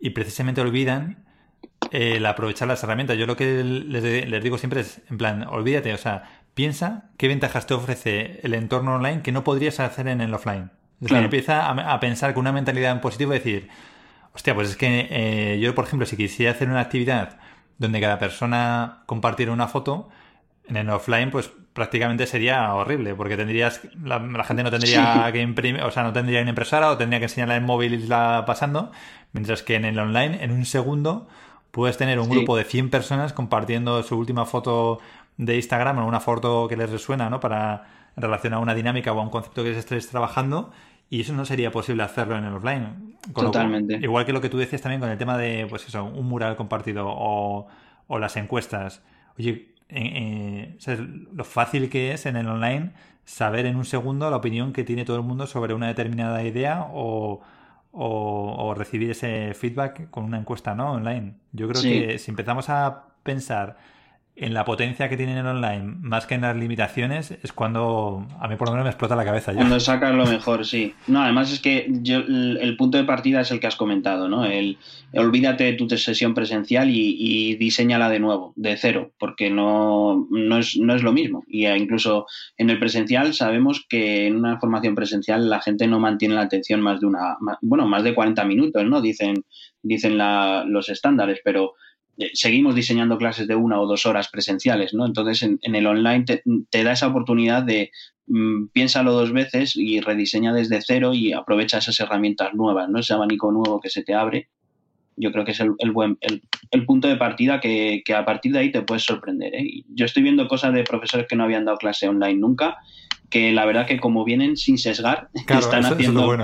[0.00, 1.24] y precisamente olvidan
[1.92, 3.16] el aprovechar las herramientas.
[3.16, 7.66] Yo lo que les, digo siempre es, en plan, olvídate, o sea, piensa qué ventajas
[7.66, 10.70] te ofrece el entorno online que no podrías hacer en el offline.
[11.00, 13.68] empieza a, a, pensar con una mentalidad en positivo y decir,
[14.34, 17.38] Hostia, pues es que eh, yo, por ejemplo, si quisiera hacer una actividad
[17.78, 20.10] donde cada persona compartiera una foto,
[20.66, 25.82] en el offline, pues prácticamente sería horrible, porque tendrías, la, gente no tendría que imprimir,
[25.82, 28.92] o sea, no tendría una impresora o tendría que enseñarla en móvil y irla pasando,
[29.32, 31.26] mientras que en el online, en un segundo,
[31.70, 35.00] puedes tener un grupo de 100 personas compartiendo su última foto
[35.36, 37.40] de Instagram o una foto que les resuena, ¿no?
[37.40, 40.70] Para relacionar una dinámica o un concepto que estés trabajando
[41.10, 43.16] y eso no sería posible hacerlo en el offline.
[43.34, 43.94] Totalmente.
[43.96, 46.56] igual que lo que tú decías también con el tema de, pues eso, un mural
[46.56, 47.66] compartido o,
[48.06, 49.02] o las encuestas.
[49.38, 50.76] Oye, eh,
[51.32, 52.92] lo fácil que es en el online
[53.24, 56.86] saber en un segundo la opinión que tiene todo el mundo sobre una determinada idea
[56.92, 57.40] o,
[57.92, 61.34] o, recibir ese feedback con una encuesta no online.
[61.52, 63.78] Yo creo que si empezamos a pensar
[64.36, 68.48] en la potencia que tienen en online, más que en las limitaciones, es cuando a
[68.48, 69.54] mí por lo menos me explota la cabeza.
[69.54, 70.92] Cuando sacas lo mejor, sí.
[71.06, 74.44] No, además es que yo, el, punto de partida es el que has comentado, ¿no?
[74.44, 74.78] El,
[75.14, 80.58] olvídate de tu sesión presencial y, y diseñala de nuevo, de cero, porque no, no,
[80.58, 81.44] es, no es lo mismo.
[81.46, 86.34] Y incluso en el presencial sabemos que en una formación presencial la gente no mantiene
[86.34, 89.00] la atención más de una, bueno, más de 40 minutos, ¿no?
[89.00, 89.44] Dicen,
[89.80, 91.74] dicen los estándares, pero
[92.32, 95.06] seguimos diseñando clases de una o dos horas presenciales, ¿no?
[95.06, 97.90] Entonces, en, el online te, da esa oportunidad de
[98.26, 103.00] mm, piénsalo dos veces y rediseña desde cero y aprovecha esas herramientas nuevas, ¿no?
[103.00, 104.48] Ese abanico nuevo que se te abre.
[105.16, 108.72] Yo creo que es el, buen, el, punto de partida que, a partir de ahí
[108.72, 109.54] te puedes sorprender.
[109.54, 109.84] ¿eh?
[109.88, 112.78] Yo estoy viendo cosas de profesores que no habían dado clase online nunca,
[113.30, 116.34] que la verdad que como vienen sin sesgar, están, haciendo,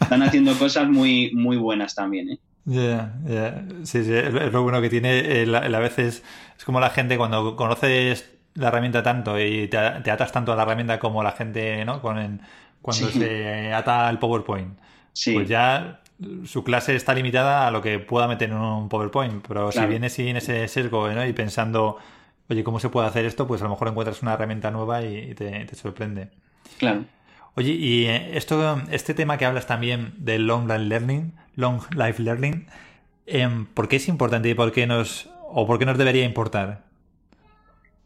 [0.00, 2.30] están haciendo cosas muy, muy buenas también.
[2.30, 2.38] ¿eh?
[2.64, 3.14] Ya,
[3.84, 5.42] Sí, sí, es lo bueno que tiene.
[5.42, 6.22] Eh, a veces
[6.56, 10.62] es como la gente cuando conoces la herramienta tanto y te, atas tanto a la
[10.62, 12.00] herramienta como la gente, ¿no?
[12.00, 12.40] Con
[12.82, 14.78] cuando se ata al PowerPoint.
[15.32, 16.00] Pues ya
[16.44, 19.46] su clase está limitada a lo que pueda meter en un PowerPoint.
[19.46, 21.26] Pero si viene sin ese sesgo ¿no?
[21.26, 21.98] y pensando,
[22.48, 23.46] oye, ¿cómo se puede hacer esto?
[23.46, 26.30] Pues a lo mejor encuentras una herramienta nueva y, te, te sorprende.
[26.78, 27.04] Claro.
[27.56, 32.22] Oye, y eh, esto, este tema que hablas también del long life learning, long life
[32.22, 32.66] learning,
[33.26, 36.84] em, ¿por qué es importante y por qué nos, o por qué nos debería importar?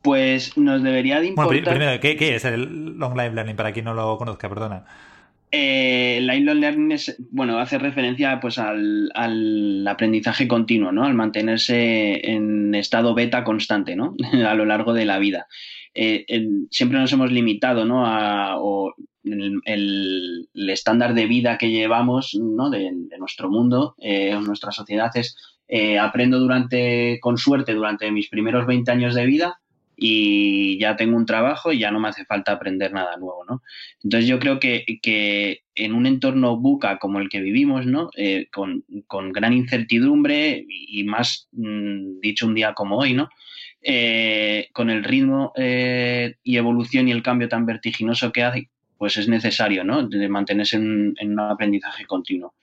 [0.02, 1.46] Pues nos debería de importar.
[1.46, 4.48] Bueno, primero, ¿qué, es el long life learning para quien no lo conozca?
[4.48, 4.85] Perdona.
[5.50, 11.04] Eh, el lifelong learning es, bueno, hace referencia pues al, al, aprendizaje continuo, ¿no?
[11.04, 14.16] Al mantenerse en estado beta constante, ¿no?
[14.46, 15.46] a lo largo de la vida.
[15.94, 16.26] Eh,
[16.70, 18.04] siempre nos hemos limitado, ¿no?
[18.04, 18.59] A,
[19.25, 26.39] el, estándar de vida que llevamos de, nuestro mundo, eh, nuestra sociedad es eh, aprendo
[26.39, 29.61] durante, con suerte, durante mis primeros 20 años de vida
[29.97, 33.63] y ya tengo un trabajo y ya no me hace falta aprender nada nuevo, ¿no?
[34.03, 34.85] Entonces yo creo que,
[35.77, 38.11] en un entorno buca como el que vivimos, ¿no?
[38.17, 43.29] Eh, con, con, gran incertidumbre y más mm, dicho un día como hoy, ¿no?
[43.81, 48.69] Eh, con el ritmo y evolución y el cambio tan vertiginoso que hay,
[49.05, 50.09] pues es necesario, ¿no?
[50.09, 52.55] De mantenerse en, un aprendizaje continuo.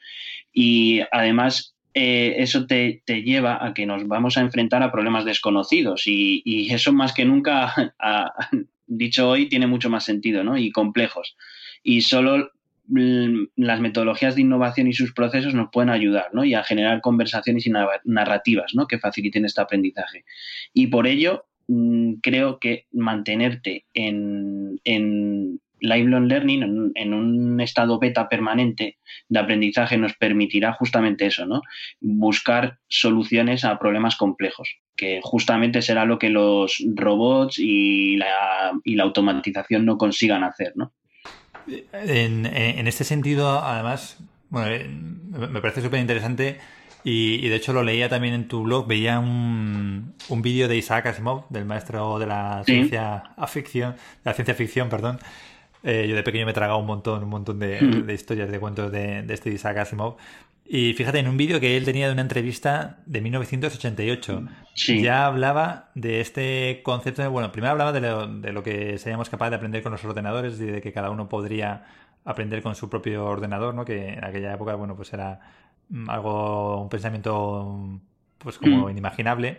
[0.52, 6.08] Y además, eh, eso te, lleva a que nos vamos a enfrentar a problemas desconocidos
[6.08, 7.94] y, eso más que nunca,
[8.88, 10.58] dicho hoy, tiene mucho más sentido, ¿no?
[10.58, 11.38] Y complejos.
[11.84, 12.50] Y solo
[12.88, 16.44] las metodologías de innovación y sus procesos nos pueden ayudar, ¿no?
[16.44, 17.72] Y a generar conversaciones y
[18.06, 18.88] narrativas, ¿no?
[18.88, 20.26] Que faciliten este aprendizaje.
[20.74, 24.80] Y por ello, mm, creo que mantenerte en
[25.82, 31.62] lifelong learning en, un estado beta permanente de aprendizaje nos permitirá justamente eso, ¿no?
[32.00, 38.96] Buscar soluciones a problemas complejos, que justamente será lo que los robots y la, y
[38.96, 40.94] la automatización no consigan hacer, ¿no?
[41.94, 44.68] En, este sentido, además, bueno,
[45.32, 46.60] me parece súper interesante
[47.04, 51.08] y, de hecho lo leía también en tu blog, veía un, un vídeo de Isaac
[51.08, 55.20] Asimov, del maestro de la ciencia ficción, de la ciencia ficción, perdón,
[55.84, 58.10] eh, yo de pequeño me he tragado un montón, un montón de, hmm.
[58.10, 60.18] historias, de cuentos de, de, este Isaac Asimov.
[60.74, 64.44] Y fíjate, en un vídeo que él tenía de una entrevista de 1988,
[65.02, 67.22] ya hablaba de este concepto.
[67.22, 70.06] De, bueno, primero hablaba de lo, de lo que seríamos capaces de aprender con los
[70.06, 71.88] ordenadores y de que cada uno podría
[72.24, 73.84] aprender con su propio ordenador, ¿no?
[73.84, 75.42] Que en aquella época, bueno, pues era
[75.90, 78.00] mm, algo, un pensamiento,
[78.38, 78.92] pues como hmm.
[78.92, 79.58] inimaginable.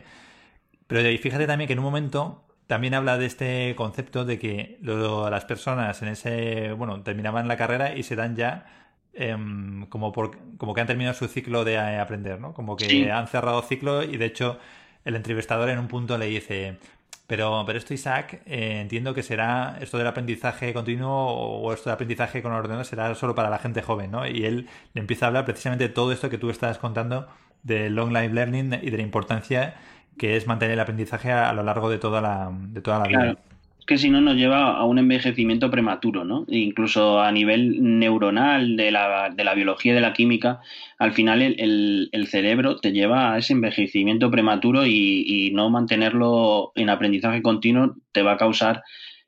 [0.87, 5.45] Pero fíjate también que en un momento también habla de este concepto de que las
[5.45, 8.67] personas en ese, bueno, terminaban la carrera y se dan ya
[9.13, 12.55] em, como, por, como que han terminado su ciclo de eh, aprender, ¿no?
[12.55, 14.59] Como que han cerrado ciclo y de hecho
[15.05, 16.79] el entrevistador en un punto le dice,
[17.27, 21.95] pero, pero esto Isaac, eh, entiendo que será esto del aprendizaje continuo o esto de
[21.95, 24.27] aprendizaje con ordenador será solo para la gente joven, ¿no?
[24.27, 27.29] Y él le empieza a hablar precisamente de todo esto que tú estás contando
[27.63, 29.75] de long life learning y de la importancia
[30.19, 33.37] que es mantener el aprendizaje a, lo largo de toda la, de toda la vida.
[33.83, 36.47] Es que si no nos lleva a un envejecimiento prematuro, ¿no?
[36.49, 40.61] E incluso a nivel neuronal de la, de la biología y de la química,
[40.99, 46.91] al final el, el, cerebro te lleva a ese envejecimiento prematuro y, no mantenerlo en
[46.91, 48.85] aprendizaje continuo te va a causar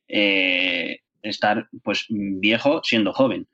[0.06, 3.48] eh, estar pues viejo siendo joven.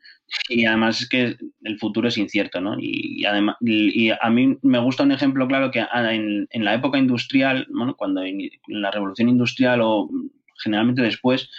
[0.48, 2.76] Y además es que el futuro es incierto, ¿no?
[2.78, 6.98] Y, además, y, a mí me gusta un ejemplo claro que en, en la época
[6.98, 10.08] industrial, bueno, cuando en la revolución industrial o
[10.62, 11.50] generalmente después,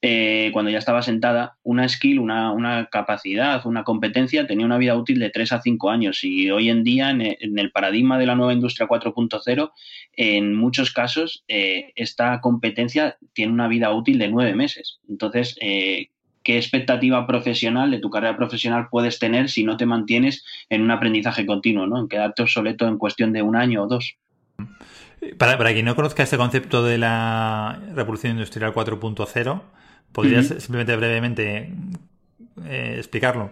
[0.00, 4.94] eh, cuando ya estaba sentada, una skill, una, una, capacidad, una competencia tenía una vida
[4.94, 8.36] útil de 3 a 5 años y hoy en día en, el paradigma de la
[8.36, 9.72] nueva industria 4.0,
[10.12, 15.00] en muchos casos eh, esta competencia tiene una vida útil de 9 meses.
[15.08, 16.10] Entonces, eh,
[16.48, 20.90] ¿qué expectativa profesional de tu carrera profesional puedes tener si no te mantienes en un
[20.90, 22.00] aprendizaje continuo, ¿no?
[22.00, 24.16] en quedarte obsoleto en cuestión de un año o dos?
[25.36, 29.60] Para, para quien no conozca este concepto de la revolución industrial 4.0,
[30.10, 31.70] ¿Podrías simplemente brevemente
[32.64, 33.50] eh, explicarlo?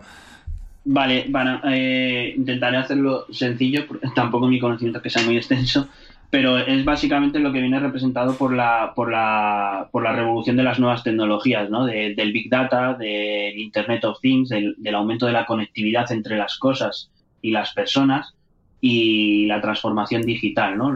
[0.87, 5.91] Vale, bueno, eh, intentaré hacerlo sencillo, tampoco mi conocimiento es que sea muy extenso,
[6.31, 10.65] pero es básicamente lo que viene representado por la, por la, por la revolución de
[10.65, 11.85] las nuevas tecnologías, ¿no?
[11.87, 17.11] del Big Data, del Internet of Things, del, aumento de la conectividad entre las cosas
[17.43, 18.35] y las personas
[18.81, 20.95] y la transformación digital, ¿no?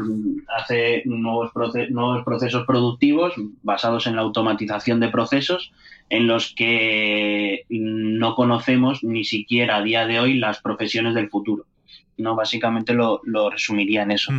[0.55, 1.51] Hace nuevos,
[1.91, 5.73] nuevos procesos productivos basados en la automatización de procesos
[6.11, 11.65] en los que no conocemos ni siquiera a día de hoy las profesiones del futuro.
[12.19, 14.33] No, básicamente lo, resumiría en eso.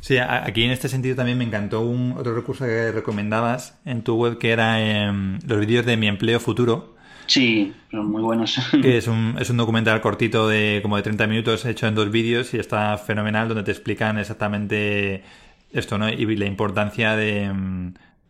[0.00, 4.16] Sí, aquí en este sentido también me encantó un otro recurso que recomendabas en tu
[4.16, 6.96] web que era em, los vídeos de mi empleo futuro
[7.26, 8.58] Sí, son muy buenos.
[8.82, 12.10] Que es un, es un documental cortito de como de 30 minutos hecho en dos
[12.10, 15.22] vídeos y está fenomenal donde te explican exactamente
[15.72, 16.08] esto, ¿no?
[16.08, 17.52] Y la importancia de,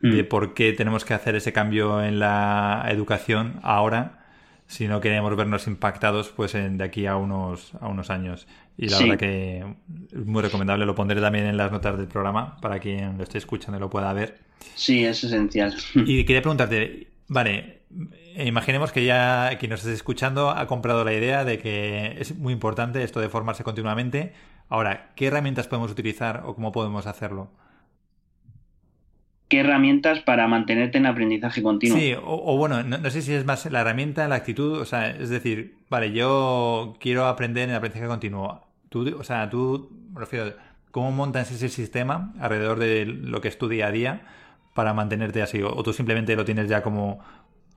[0.00, 0.28] de mm.
[0.28, 4.25] por qué tenemos que hacer ese cambio en la educación ahora
[4.66, 8.46] si no queremos vernos impactados pues de aquí a unos, a unos años.
[8.76, 9.64] Y la verdad que
[10.12, 13.38] es muy recomendable, lo pondré también en las notas del programa para quien lo esté
[13.38, 14.38] escuchando y lo pueda ver.
[14.74, 15.74] Sí, es esencial.
[15.94, 17.82] Y quería preguntarte, vale,
[18.36, 22.52] imaginemos que ya quien nos esté escuchando ha comprado la idea de que es muy
[22.52, 24.32] importante esto de formarse continuamente.
[24.68, 27.50] Ahora, ¿qué herramientas podemos utilizar o cómo podemos hacerlo?
[29.48, 31.98] ¿Qué herramientas para mantenerte en aprendizaje continuo?
[31.98, 35.28] Sí, o, bueno, no, sé si es más la herramienta, la actitud, o sea, es
[35.28, 38.66] decir, vale, yo quiero aprender en aprendizaje continuo.
[38.88, 40.52] Tú, o sea, tú, me refiero,
[40.90, 44.22] ¿cómo montas ese sistema alrededor de lo que es tu día a día
[44.74, 45.62] para mantenerte así?
[45.62, 47.20] o tú simplemente lo tienes ya como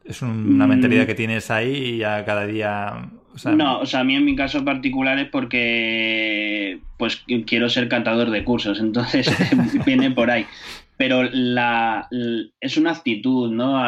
[0.10, 1.08] es una mentalidad mm.
[1.08, 3.10] que tienes ahí y ya cada día...
[3.46, 8.32] no, o sea, a mí en mi caso particular es porque pues quiero ser cantador
[8.32, 9.30] de cursos, entonces
[9.86, 10.48] viene por ahí.
[11.00, 12.10] Pero la,
[12.60, 13.82] es una actitud, ¿no?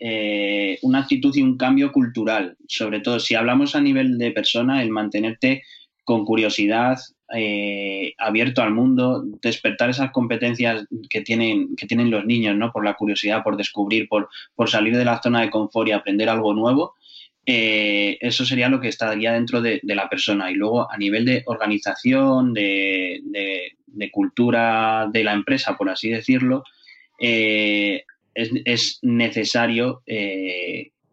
[0.00, 2.56] Eh, una actitud y un cambio cultural.
[2.68, 5.64] Sobre todo, si hablamos a nivel de persona, el mantenerte
[6.04, 6.98] con curiosidad,
[7.34, 12.70] eh, abierto al mundo, despertar esas competencias que tienen, que tienen los niños, ¿no?
[12.70, 16.28] Por la curiosidad, por descubrir, por, por salir de la zona de confort y aprender
[16.28, 16.94] algo nuevo.
[17.44, 20.48] Eh, eso sería lo que estaría dentro de, la persona.
[20.48, 23.20] Y luego, a nivel de organización, de,
[24.12, 26.64] cultura de la empresa, por así decirlo,
[27.20, 30.02] eh, es, es, necesario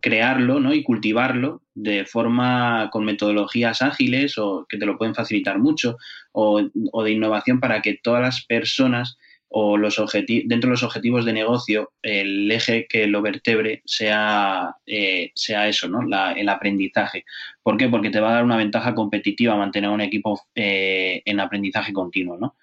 [0.04, 0.74] crearlo ¿no?
[0.74, 5.98] y cultivarlo de forma con metodologías ágiles o que te lo pueden facilitar mucho
[6.34, 11.32] o, de innovación para que todas las personas o los dentro de los objetivos de
[11.32, 16.02] negocio el eje que lo vertebre sea, eh, sea eso, ¿no?
[16.36, 17.24] el aprendizaje.
[17.62, 17.88] ¿Por qué?
[17.88, 22.38] Porque te va a dar una ventaja competitiva mantener un equipo eh, en aprendizaje continuo,
[22.38, 22.56] ¿no?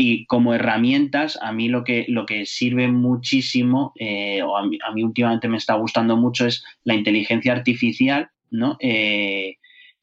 [0.00, 5.02] Y como herramientas, a mí lo que, lo que sirve muchísimo, eh, o a mí,
[5.02, 8.76] últimamente me está gustando mucho, es la inteligencia artificial, ¿no?
[8.78, 9.56] Eh,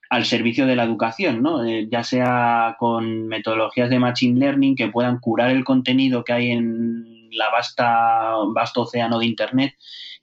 [0.09, 1.63] al servicio de la educación, ¿no?
[1.63, 6.51] Eh, ya sea con metodologías de machine learning que puedan curar el contenido que hay
[6.51, 9.75] en la vasta, vasto océano de Internet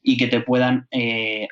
[0.03, 0.87] y que te puedan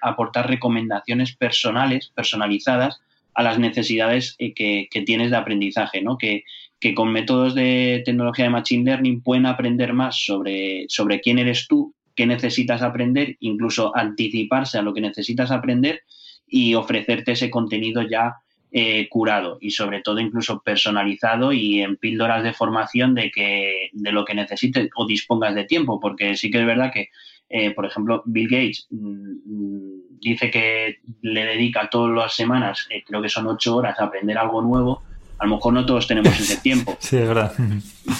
[0.02, 3.00] aportar recomendaciones personales, personalizadas
[3.32, 6.18] a las necesidades que, que, tienes de aprendizaje, ¿no?
[6.18, 6.44] Que,
[6.80, 11.68] que con métodos de tecnología de Machine Learning pueden aprender más sobre, sobre quién eres
[11.68, 16.02] tú, qué necesitas aprender, incluso anticiparse a lo que necesitas aprender
[16.46, 18.36] y ofrecerte ese contenido ya
[18.72, 24.12] eh, curado y sobre todo incluso personalizado y en píldoras de formación de que de
[24.12, 27.08] lo que necesites o dispongas de tiempo porque sí que es verdad que
[27.48, 33.02] eh, por ejemplo Bill Gates mm, mm, dice que le dedica todas las semanas eh,
[33.04, 35.02] creo que son ocho horas a aprender algo nuevo
[35.40, 36.96] a lo mejor no todos tenemos ese tiempo.
[37.00, 37.52] Sí, es verdad.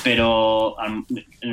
[0.03, 0.75] Pero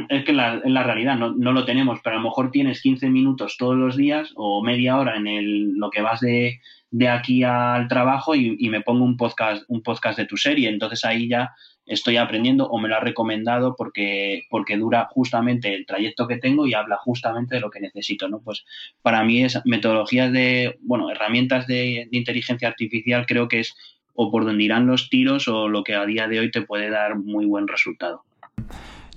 [0.07, 3.09] es que la, en la realidad no, lo tenemos, pero a lo mejor tienes 15
[3.09, 6.61] minutos todos los días o media hora en el, lo que vas de,
[7.09, 10.70] aquí al trabajo y, me pongo un podcast, un podcast de tu serie.
[10.70, 11.51] Entonces ahí ya
[11.86, 16.65] estoy aprendiendo o me lo ha recomendado porque, porque dura justamente el trayecto que tengo
[16.65, 18.39] y habla justamente de lo que necesito, ¿no?
[18.39, 18.63] Pues
[19.01, 23.76] para mí es metodologías de, bueno, herramientas de, de inteligencia artificial creo que es
[24.20, 26.89] o por donde irán los tiros o lo que a día de hoy te puede
[26.89, 28.24] dar muy buen resultado.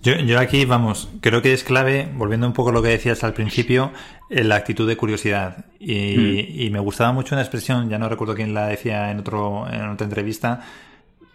[0.03, 3.25] Yo, yo, aquí, vamos, creo que es clave, volviendo un poco a lo que decías
[3.25, 3.93] al principio,
[4.29, 5.65] la actitud de curiosidad.
[5.79, 6.61] Y, mm.
[6.61, 9.89] y, me gustaba mucho una expresión, ya no recuerdo quién la decía en, otro, en
[9.89, 10.63] otra entrevista,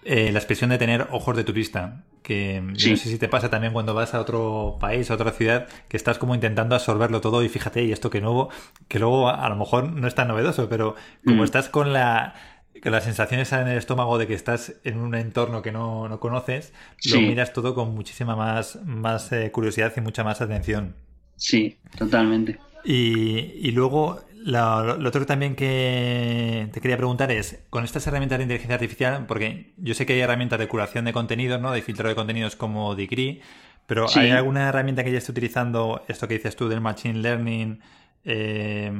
[0.03, 2.03] eh, la expresión de tener ojos de turista.
[2.22, 2.91] Que sí.
[2.91, 5.97] no sé si te pasa también cuando vas a otro país, a otra ciudad, que
[5.97, 8.49] estás como intentando absorberlo todo y fíjate, y esto que nuevo,
[8.88, 11.45] que luego a lo mejor no es tan novedoso, pero como mm.
[11.45, 12.34] estás con la
[12.82, 16.19] que las sensaciones en el estómago de que estás en un entorno que no, no
[16.19, 17.11] conoces, sí.
[17.11, 20.95] lo miras todo con muchísima más, más eh, curiosidad y mucha más atención.
[21.38, 22.59] Sí, totalmente.
[22.84, 28.38] Y, y luego, lo, lo, otro también que te quería preguntar es, con estas herramientas
[28.39, 31.71] de inteligencia artificial, porque yo sé que hay herramientas de curación de contenidos, ¿no?
[31.71, 33.41] De filtro de contenidos como Degree,
[33.88, 34.19] pero sí.
[34.19, 37.80] ¿hay alguna herramienta que ya esté utilizando esto que dices tú del Machine Learning?
[38.23, 38.91] Eh,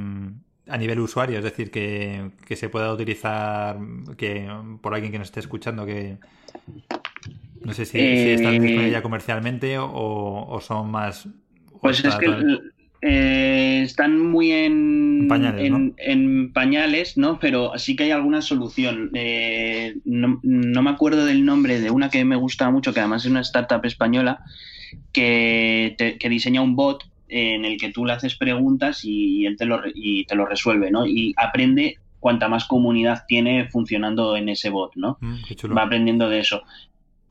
[0.68, 3.78] a nivel usuario, es decir, que, que, se pueda utilizar
[4.16, 4.48] que
[4.80, 6.18] por alguien que nos esté escuchando, que
[7.62, 11.28] no sé si, eh, si están disponibles ya comercialmente o, o, son más...
[11.80, 12.26] Pues es que
[13.02, 15.94] eh, están muy en, en pañales, en, ¿no?
[15.98, 17.38] en, pañales, ¿no?
[17.38, 19.10] Pero sí que hay alguna solución.
[19.14, 23.24] Eh, no, no, me acuerdo del nombre de una que me gusta mucho, que además
[23.24, 24.42] es una startup española,
[25.12, 29.56] que, te, que diseña un bot en el que tú le haces preguntas y, él
[29.56, 31.06] te lo, y te lo resuelve, ¿no?
[31.06, 35.18] Y aprende cuanta más comunidad tiene funcionando en ese bot, ¿no?
[35.20, 36.62] Mm, Va aprendiendo de eso.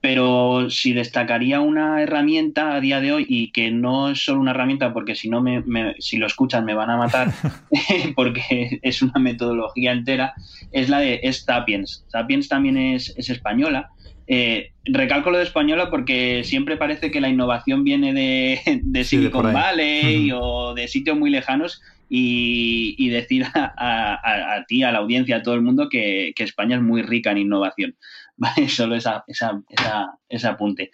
[0.01, 4.51] Pero si destacaría una herramienta a día de hoy y que no es solo una
[4.51, 7.33] herramienta porque si no me, me si lo escuchan me van a matar
[8.15, 10.33] porque es una metodología entera,
[10.71, 12.05] es la de es Sapiens.
[12.07, 13.89] Sapiens también es, es española
[14.27, 19.41] eh, recalco lo de española porque siempre parece que la innovación viene de, de Silicon
[19.41, 24.83] sí, de Valley o de sitios muy lejanos y, y decir a, a, a, ti,
[24.83, 27.95] a la audiencia, a todo el mundo que, que España es muy rica en innovación.
[28.37, 28.67] ¿Vale?
[28.67, 30.91] Solo esa, esa, esa, ese apunte.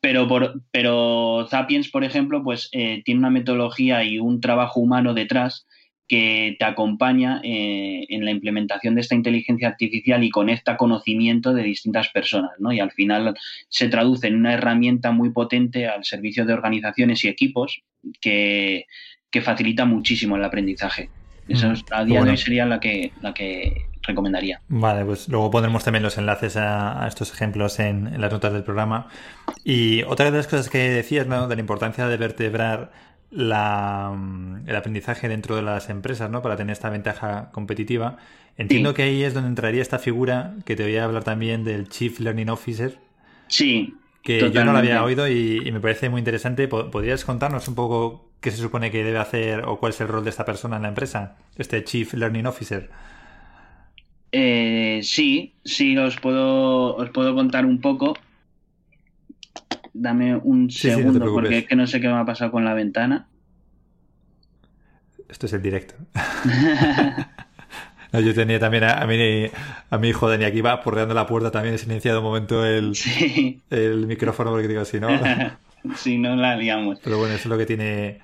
[0.00, 5.12] Pero, por, pero Sapiens, por ejemplo, pues eh, tiene una metodología y un trabajo humano
[5.12, 5.66] detrás
[6.06, 11.62] que te acompaña eh, en la implementación de esta inteligencia artificial y conecta conocimiento de
[11.62, 12.72] distintas personas, ¿no?
[12.72, 13.34] Y al final
[13.68, 17.82] se traduce en una herramienta muy potente al servicio de organizaciones y equipos
[18.20, 18.86] que,
[19.30, 21.08] que facilita muchísimo el aprendizaje.
[21.48, 22.24] Eso Mm, a día bueno.
[22.26, 24.60] de hoy sería la que, la que recomendaría.
[24.68, 28.52] Vale, pues luego pondremos también los enlaces a, a estos ejemplos en, en, las notas
[28.52, 29.08] del programa.
[29.64, 31.48] Y otra de las cosas que decías, ¿no?
[31.48, 32.92] De la importancia de vertebrar
[33.30, 34.16] la,
[34.66, 36.42] el aprendizaje dentro de las empresas, ¿no?
[36.42, 38.18] Para tener esta ventaja competitiva.
[38.56, 38.96] Entiendo sí.
[38.96, 42.20] que ahí es donde entraría esta figura que te voy a hablar también del Chief
[42.20, 42.98] Learning Officer.
[43.48, 43.94] Sí.
[44.22, 44.58] Que totalmente.
[44.58, 46.68] yo no lo había oído y, y, me parece muy interesante.
[46.68, 50.24] ¿Podrías contarnos un poco qué se supone que debe hacer o cuál es el rol
[50.24, 51.36] de esta persona en la empresa?
[51.56, 52.90] Este Chief Learning Officer.
[54.36, 58.16] Eh, sí, sí, os puedo, os puedo contar un poco.
[59.94, 62.24] Dame un Sí, sí, no te segundo porque es que no sé qué me ha
[62.26, 63.28] pasado con la ventana.
[65.28, 65.94] Esto es el directo.
[68.12, 69.50] No, yo tenía también a, a, mi,
[69.90, 72.94] a mi hijo Dani aquí va porreando la puerta también he silenciado un momento el,
[72.94, 75.08] Sí, el micrófono porque digo si no.
[75.96, 77.00] si no la liamos.
[77.02, 78.20] Pero bueno, eso es lo que tiene.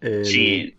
[0.00, 0.74] el- Sí,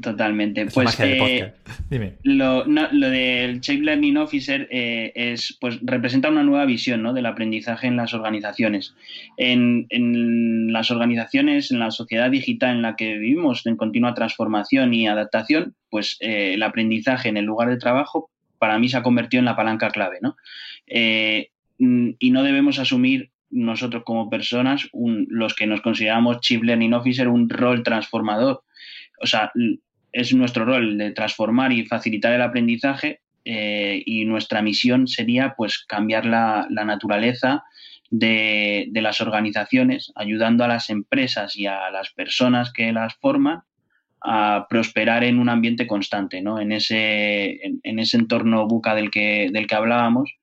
[0.00, 0.66] totalmente.
[0.66, 1.52] Pues eh.
[1.90, 2.14] Dime.
[2.22, 7.12] Lo, no, lo del Chief Learning Officer eh, es, pues, representa una nueva visión ¿no?
[7.12, 8.94] del aprendizaje en las organizaciones.
[9.36, 14.94] En, en, las organizaciones, en la sociedad digital en la que vivimos, en continua transformación
[14.94, 19.02] y adaptación, pues eh, el aprendizaje en el lugar de trabajo para mí se ha
[19.02, 20.18] convertido en la palanca clave.
[20.20, 20.36] ¿no?
[20.86, 26.94] Eh, y no debemos asumir nosotros como personas, un, los que nos consideramos Chief Learning
[26.94, 28.62] Officer, un rol transformador.
[29.20, 29.52] O sea,
[30.12, 35.84] es nuestro rol de transformar y facilitar el aprendizaje eh, y nuestra misión sería pues
[35.86, 37.64] cambiar la, la naturaleza
[38.10, 43.62] de, de, las organizaciones, ayudando a las empresas y a las personas que las forman
[44.20, 46.60] a prosperar en un ambiente constante, ¿no?
[46.60, 50.34] En ese, en, ese entorno buca del que, del que hablábamos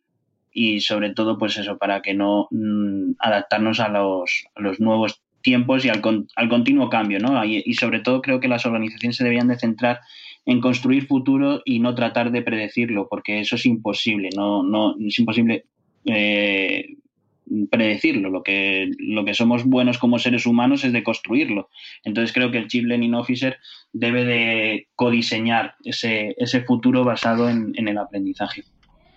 [0.51, 5.22] y sobre todo pues eso para que no mmm, adaptarnos a los, a los nuevos
[5.44, 7.44] tiempos y al, con, al continuo cambio, ¿no?
[7.46, 10.00] Y, sobre todo creo que las organizaciones se debían de centrar
[10.46, 15.20] en construir futuro y no tratar de predecirlo, porque eso es imposible, no, no es
[15.20, 15.66] imposible
[16.06, 16.96] eh,
[17.70, 18.30] predecirlo.
[18.30, 21.70] Lo que, lo que somos buenos como seres humanos es de construirlo.
[22.04, 23.58] Entonces creo que el Chief Learning Officer
[23.91, 28.64] debe de codiseñar ese, ese futuro basado en, en el aprendizaje.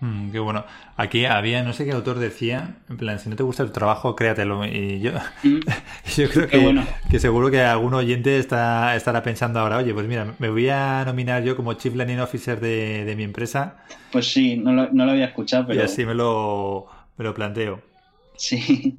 [0.00, 0.64] Mm, qué bueno.
[0.96, 4.14] Aquí había, no sé qué autor decía, en plan, si no te gusta tu trabajo,
[4.14, 4.64] créatelo.
[4.66, 5.60] Y yo, mm.
[6.16, 10.34] yo creo que, que, seguro que algún oyente está, estará pensando ahora, oye, pues mira,
[10.38, 13.78] me voy a nominar yo como Chief Learning Officer de, mi empresa.
[14.12, 15.80] Pues sí, no lo, no lo, había escuchado, pero...
[15.80, 16.86] Y así me lo,
[17.16, 17.80] me lo planteo.
[18.36, 18.98] Sí.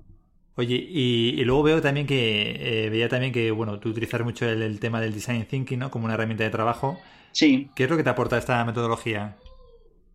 [0.56, 4.64] Oye, y, luego veo también que, eh, veía también que, bueno, tú utilizas mucho el,
[4.64, 5.92] el, tema del design thinking, ¿no?
[5.92, 7.00] Como una herramienta de trabajo.
[7.32, 7.70] Sí.
[7.76, 9.36] ¿Qué es lo que te aporta esta metodología?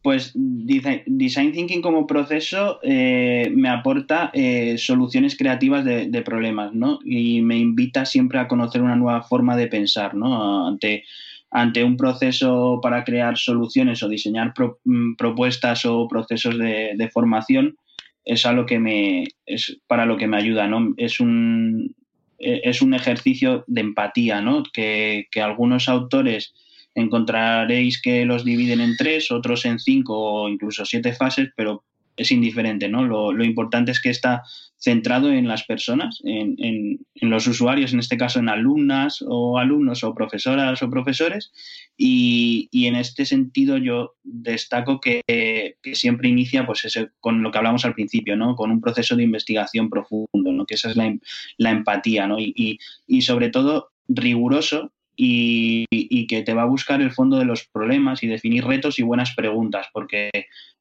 [0.03, 6.98] Pues Design Thinking como proceso eh, me aporta eh, soluciones creativas de, problemas, ¿no?
[7.05, 10.66] Y me invita siempre a conocer una nueva forma de pensar, ¿no?
[10.66, 14.53] Ante, un proceso para crear soluciones o diseñar
[14.84, 17.76] mm, propuestas o procesos de, formación,
[18.24, 20.94] es a lo que me, es para lo que me ayuda, ¿no?
[20.96, 21.94] Es un,
[22.40, 24.64] e, es un ejercicio de empatía, ¿no?
[24.72, 26.55] Que algunos autores
[26.95, 31.84] encontraréis que los dividen en tres, otros en cinco o incluso siete fases, pero
[32.16, 33.05] es indiferente, ¿no?
[33.05, 34.43] Lo, importante es que está
[34.78, 40.05] centrado en las personas, en, en, los usuarios, en este caso en alumnas o alumnos
[40.05, 41.53] o profesoras o profesores,
[41.97, 46.86] y, y en este sentido yo destaco que, que, siempre inicia pues
[47.20, 48.57] con lo que hablamos al principio, ¿no?
[48.57, 50.66] Con un proceso de investigación profundo, ¿no?
[50.66, 51.16] Que esa es la,
[51.57, 52.38] la empatía, ¿no?
[52.38, 57.67] Y, y sobre todo riguroso y, que te va a buscar el fondo de los
[57.67, 60.31] problemas y definir retos y buenas preguntas, porque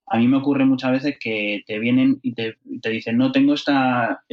[0.08, 2.56] a mí me ocurre muchas veces que te vienen y te,
[2.90, 4.24] dicen, no, tengo esta,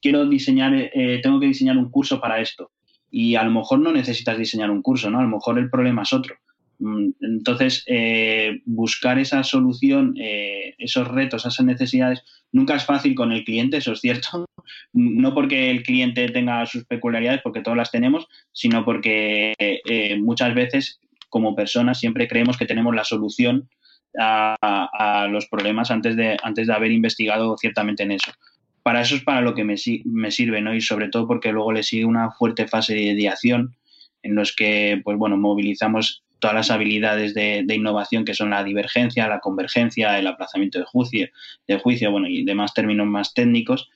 [0.00, 2.70] quiero diseñar, eh, tengo que diseñar un curso para esto.
[3.10, 5.20] Y a lo mejor no necesitas diseñar un curso, ¿no?
[5.20, 6.36] A lo mejor el problema es otro.
[6.78, 12.22] Mm, entonces, eh, buscar esa solución, eh, esos retos, esas necesidades,
[12.52, 14.46] nunca es fácil con el cliente, eso es cierto.
[14.92, 20.54] No porque el cliente tenga sus peculiaridades, porque todas las tenemos, sino porque eh, muchas
[20.56, 20.98] veces,
[21.28, 23.68] como personas, siempre creemos que tenemos la solución
[24.18, 28.32] a, los problemas antes de, antes de haber investigado ciertamente en eso.
[28.82, 30.74] Para eso es para lo que me, sirve, ¿no?
[30.74, 33.76] Y sobre todo porque luego le sigue una fuerte fase de ideación
[34.22, 39.28] en los que, pues bueno, movilizamos todas las habilidades de, innovación que son la divergencia,
[39.28, 41.28] la convergencia, el aplazamiento de juicio,
[41.66, 43.90] de juicio bueno, y demás términos más técnicos,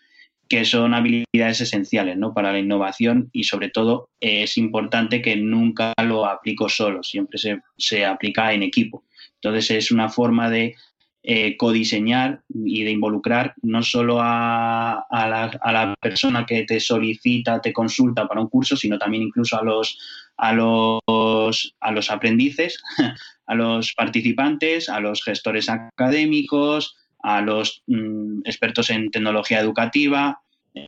[0.49, 2.35] que son habilidades esenciales ¿no?
[2.35, 7.61] para la innovación y sobre todo es importante que nunca lo aplico solo, siempre se,
[7.77, 9.05] se aplica en equipo.
[9.37, 10.75] Entonces es una forma de
[11.23, 18.27] eh, codiseñar y de involucrar no solo a, la, persona que te solicita, te consulta
[18.27, 19.99] para un curso, sino también incluso a los,
[20.41, 22.83] a los, a los aprendices,
[23.47, 30.41] a los participantes, a los gestores académicos, a los mm, expertos en tecnología educativa.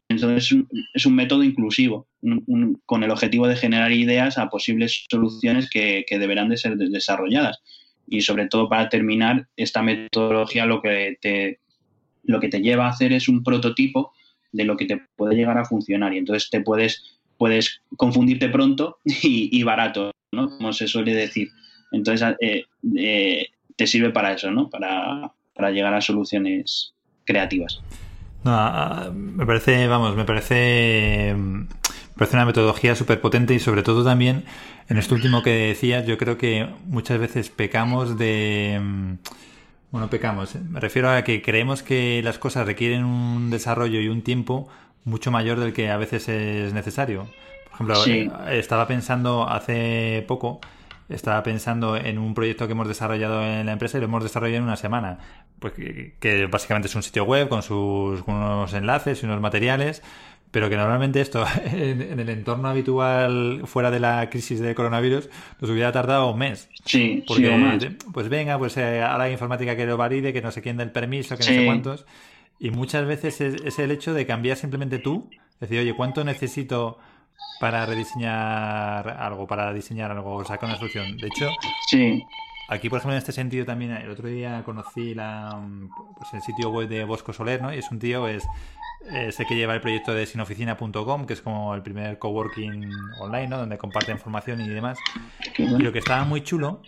[0.08, 0.56] Entonces
[0.94, 2.06] es un, método inclusivo,
[2.86, 7.60] con el objetivo de generar ideas a posibles soluciones que, que deberán de ser desarrolladas
[8.12, 11.60] y sobre todo para terminar, esta metodología lo que te,
[12.24, 14.12] lo que te lleva a hacer es un prototipo
[14.52, 18.98] de lo que te puede llegar a funcionar y entonces te puedes, puedes confundirte pronto
[19.04, 20.48] y, barato, ¿no?
[20.48, 21.48] Como se suele decir.
[21.90, 22.66] Entonces eh,
[22.96, 24.70] eh, te sirve para eso, ¿no?
[24.70, 25.32] Para,
[25.72, 27.82] llegar a soluciones creativas.
[28.44, 31.66] Me parece, vamos, me parece, me
[32.16, 34.44] parece una metodología súper potente y sobre todo también
[34.88, 38.80] en esto último que decías, yo creo que muchas veces pecamos de...
[38.80, 39.14] Mm,
[39.90, 40.54] bueno, pecamos.
[40.54, 44.68] Me refiero a que creemos que las cosas requieren un desarrollo y un tiempo
[45.04, 47.28] mucho mayor del que a veces es necesario.
[47.64, 50.60] Por ejemplo, eh, estaba pensando hace poco,
[51.08, 54.58] estaba pensando en un proyecto que hemos desarrollado en la empresa y lo hemos desarrollado
[54.58, 55.18] en una semana.
[55.58, 60.02] Pues que, básicamente es un sitio web con sus con unos enlaces y unos materiales
[60.52, 65.28] pero que normalmente esto en, el entorno habitual fuera de la crisis de coronavirus
[65.60, 66.68] nos hubiera tardado un mes.
[66.84, 70.62] Sí, porque, pues venga, pues eh, ahora hay informática que lo valide, que no sé
[70.62, 72.04] quién da el permiso, que no sé cuántos.
[72.62, 76.96] Y muchas veces es, el hecho de cambiar simplemente tú, decir, oye, ¿cuánto necesito
[77.58, 81.16] para rediseñar algo, para diseñar algo, o sacar una solución?
[81.16, 81.50] De hecho,
[81.88, 82.22] sí.
[82.68, 85.60] Aquí, por ejemplo, en este sentido también, el otro día conocí la,
[86.16, 87.74] pues el sitio web de Bosco Soler, ¿no?
[87.74, 88.44] Y es un tío, es
[89.32, 92.88] sé que lleva el proyecto de sinoficina.com, que es como el primer coworking
[93.18, 93.58] online, ¿no?
[93.58, 95.00] Donde comparten información y demás.
[95.58, 96.80] Y lo que estaba muy chulo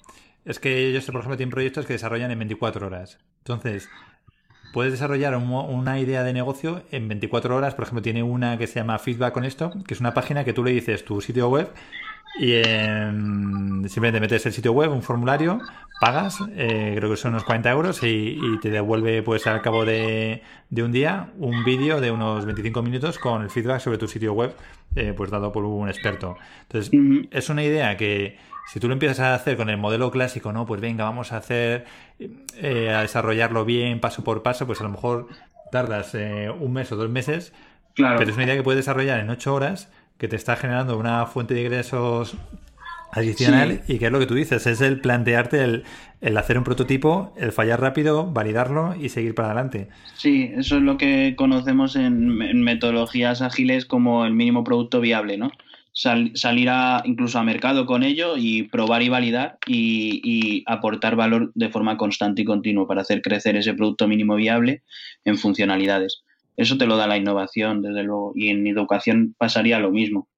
[0.44, 3.18] es que ellos, por ejemplo, tienen proyectos que desarrollan en 24 horas.
[3.38, 3.88] Entonces,
[4.74, 7.76] puedes desarrollar una idea de negocio en 24 horas.
[7.76, 10.52] Por ejemplo, tiene una que se llama Feedback con esto, que es una página que
[10.52, 11.70] tú le dices tu sitio web
[12.40, 12.60] y
[13.88, 15.60] simplemente metes el sitio web, un formulario,
[16.00, 20.42] pagas, eh, creo que son unos 40 euros y, te devuelve pues al cabo de,
[20.76, 24.56] un día un vídeo de unos 25 minutos con el feedback sobre tu sitio web
[24.96, 26.36] eh, pues dado por un experto.
[26.62, 26.90] Entonces,
[27.30, 28.38] es una idea que
[28.72, 30.66] si tú lo empiezas a hacer con el modelo clásico, ¿no?
[30.66, 31.84] Pues venga, vamos a hacer,
[32.18, 35.28] eh, a desarrollarlo bien, paso por paso, pues a lo mejor
[35.70, 37.52] tardas un mes o dos meses,
[37.94, 38.18] claro.
[38.18, 41.26] pero es una idea que puedes desarrollar en ocho horas que te está generando una
[41.26, 42.36] fuente de ingresos
[43.14, 45.62] adicional y que es lo que tú dices, es el plantearte
[46.20, 49.88] el, hacer un prototipo, el fallar rápido, validarlo y seguir para adelante.
[50.14, 55.52] Sí, eso es lo que conocemos en, metodologías ágiles como el mínimo producto viable, ¿no?
[55.94, 61.52] Salir a, incluso a mercado con ello y probar y validar y, y, aportar valor
[61.54, 64.82] de forma constante y continua para hacer crecer ese producto mínimo viable
[65.24, 66.24] en funcionalidades.
[66.56, 70.28] Eso te lo da la innovación, desde luego, y en educación pasaría lo mismo.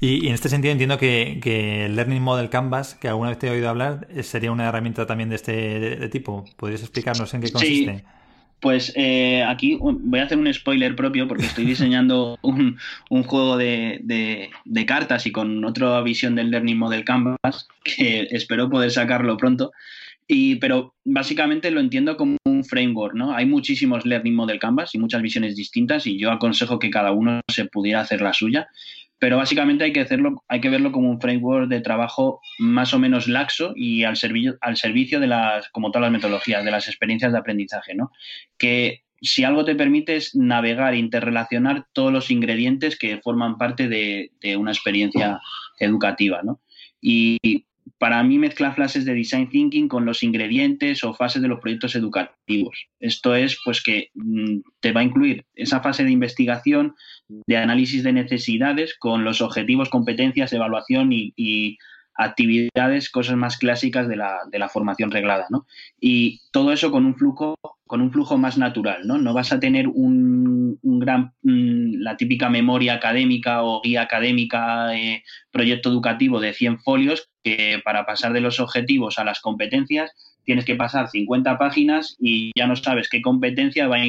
[0.00, 3.50] Y, en este sentido entiendo que, el Learning Model Canvas, que alguna vez te he
[3.50, 6.44] oído hablar, eh, sería una herramienta también de este tipo.
[6.56, 7.98] ¿Podrías explicarnos en qué consiste?
[7.98, 8.04] Sí.
[8.60, 12.78] Pues eh, aquí voy a hacer un spoiler propio porque estoy diseñando un,
[13.24, 14.50] juego de,
[14.86, 19.72] cartas y con otra visión del Learning Model Canvas que espero poder sacarlo pronto.
[20.32, 23.34] Y, pero básicamente lo entiendo como un framework, ¿no?
[23.34, 27.40] Hay muchísimos Learning Model Canvas y muchas visiones distintas y yo aconsejo que cada uno
[27.48, 28.68] se pudiera hacer la suya
[29.20, 32.98] pero básicamente hay que hacerlo, hay que verlo como un framework de trabajo más o
[32.98, 36.88] menos laxo y al servicio, al servicio de las, como todas las metodologías, de las
[36.88, 38.10] experiencias de aprendizaje, ¿no?
[38.56, 44.32] Que si algo te permite es navegar interrelacionar todos los ingredientes que forman parte de,
[44.40, 45.38] de una experiencia
[45.78, 46.62] educativa, ¿no?
[47.02, 47.66] Y
[47.98, 51.94] para mí mezcla fases de design thinking con los ingredientes o fases de los proyectos
[51.94, 52.88] educativos.
[52.98, 56.94] Esto es pues que mm, te va a incluir esa fase de investigación,
[57.28, 61.78] de análisis de necesidades con los objetivos, competencias, evaluación y,
[62.20, 65.66] actividades, cosas más clásicas de la, de la formación reglada, ¿no?
[65.98, 67.56] Y todo eso con un flujo,
[67.86, 69.18] con un flujo más natural, ¿no?
[69.18, 75.22] No vas a tener un, gran, mm, la típica memoria académica o guía académica, eh,
[75.50, 80.12] proyecto educativo de 100 folios que para pasar de los objetivos a las competencias
[80.50, 84.02] tienes que pasar 50 páginas y ya no sabes qué competencia va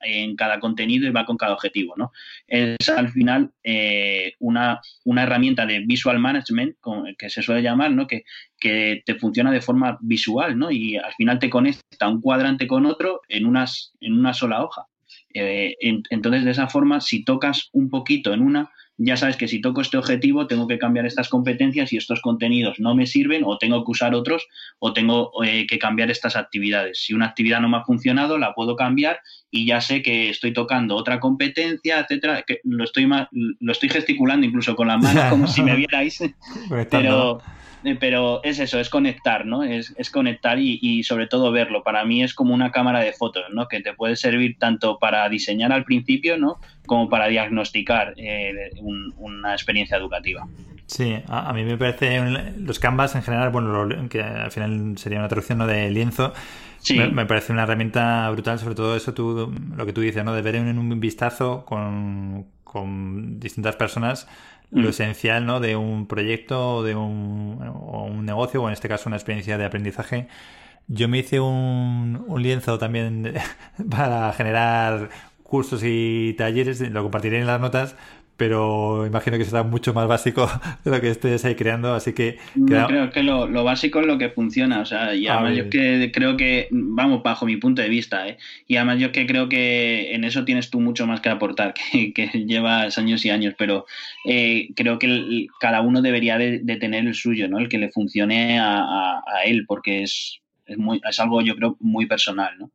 [0.00, 1.92] en, cada contenido y va con cada objetivo.
[1.94, 2.10] ¿no?
[2.48, 6.76] Es al final eh, una, herramienta de visual management,
[7.18, 8.06] que se suele llamar, ¿no?
[8.06, 8.24] que,
[8.58, 10.70] que te funciona de forma visual ¿no?
[10.70, 14.86] y al final te conecta un cuadrante con otro en, unas, en una sola hoja.
[15.34, 15.76] Eh,
[16.08, 19.80] entonces, de esa forma, si tocas un poquito en una, ya sabes que si toco
[19.80, 23.84] este objetivo tengo que cambiar estas competencias y estos contenidos no me sirven o tengo
[23.84, 24.46] que usar otros
[24.78, 27.00] o tengo eh, que cambiar estas actividades.
[27.00, 29.20] Si una actividad no me ha funcionado, la puedo cambiar
[29.50, 34.46] y ya sé que estoy tocando otra competencia, etcétera, que lo estoy lo estoy gesticulando
[34.46, 36.20] incluso con la mano como si me vierais,
[36.90, 37.63] pero eh,
[38.00, 39.62] pero es eso, es conectar, ¿no?
[39.62, 41.82] Es, conectar y, sobre todo verlo.
[41.82, 43.68] Para mí es como una cámara de fotos, ¿no?
[43.68, 46.58] Que te puede servir tanto para diseñar al principio, ¿no?
[46.86, 50.46] Como para diagnosticar eh, una experiencia educativa.
[50.86, 52.20] Sí, a, mí me parece
[52.58, 55.66] los canvas en general, bueno, que al final sería una traducción ¿no?
[55.66, 56.34] de lienzo,
[56.78, 56.98] sí.
[56.98, 60.34] me, parece una herramienta brutal, sobre todo eso tú, lo que tú dices, ¿no?
[60.34, 64.28] De ver en un vistazo con, con distintas personas
[64.70, 64.90] lo mm.
[64.90, 65.60] esencial ¿no?
[65.60, 69.64] de un proyecto de un, o un negocio o en este caso una experiencia de
[69.64, 70.28] aprendizaje.
[70.86, 73.34] Yo me hice un, un lienzo también
[73.90, 75.08] para generar
[75.42, 77.96] cursos y talleres, lo compartiré en las notas,
[78.36, 80.48] pero imagino que será mucho más básico
[80.84, 82.38] de lo que estés ahí creando, así que...
[82.66, 86.36] creo que lo, básico es lo que funciona, o sea, y además yo que creo
[86.36, 88.38] que, vamos, bajo mi punto de vista, ¿eh?
[88.66, 92.30] y además yo que creo que en eso tienes tú mucho más que aportar, que,
[92.46, 93.86] llevas años y años, pero
[94.28, 97.58] eh, creo que cada uno debería de, tener el suyo, ¿no?
[97.58, 101.76] El que le funcione a, a él, porque es, es, muy, es algo yo creo
[101.80, 102.70] muy personal, ¿no?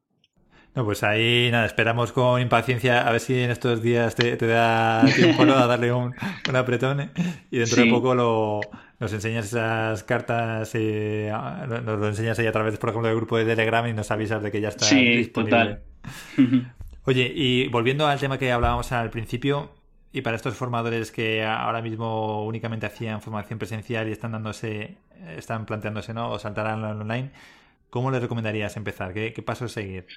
[0.76, 5.04] No, pues ahí nada, esperamos con impaciencia a ver si en estos días te, da
[5.16, 6.14] tiempo a darle un,
[6.54, 7.10] apretón ¿eh?
[7.50, 8.62] y dentro de poco lo,
[9.00, 11.32] nos enseñas esas cartas, eh,
[11.68, 14.44] nos lo enseñas ahí a través, por ejemplo, del grupo de Telegram y nos avisas
[14.44, 15.80] de que ya está sí, disponible.
[16.36, 16.74] Total.
[17.06, 19.72] Oye, y volviendo al tema que hablábamos al principio,
[20.12, 24.98] y para estos formadores que ahora mismo únicamente hacían formación presencial y están dándose,
[25.36, 26.32] están planteándose, ¿no?
[26.32, 27.32] O saltarán online,
[27.90, 29.14] ¿cómo les recomendarías empezar?
[29.14, 30.08] ¿Qué, qué pasos seguir?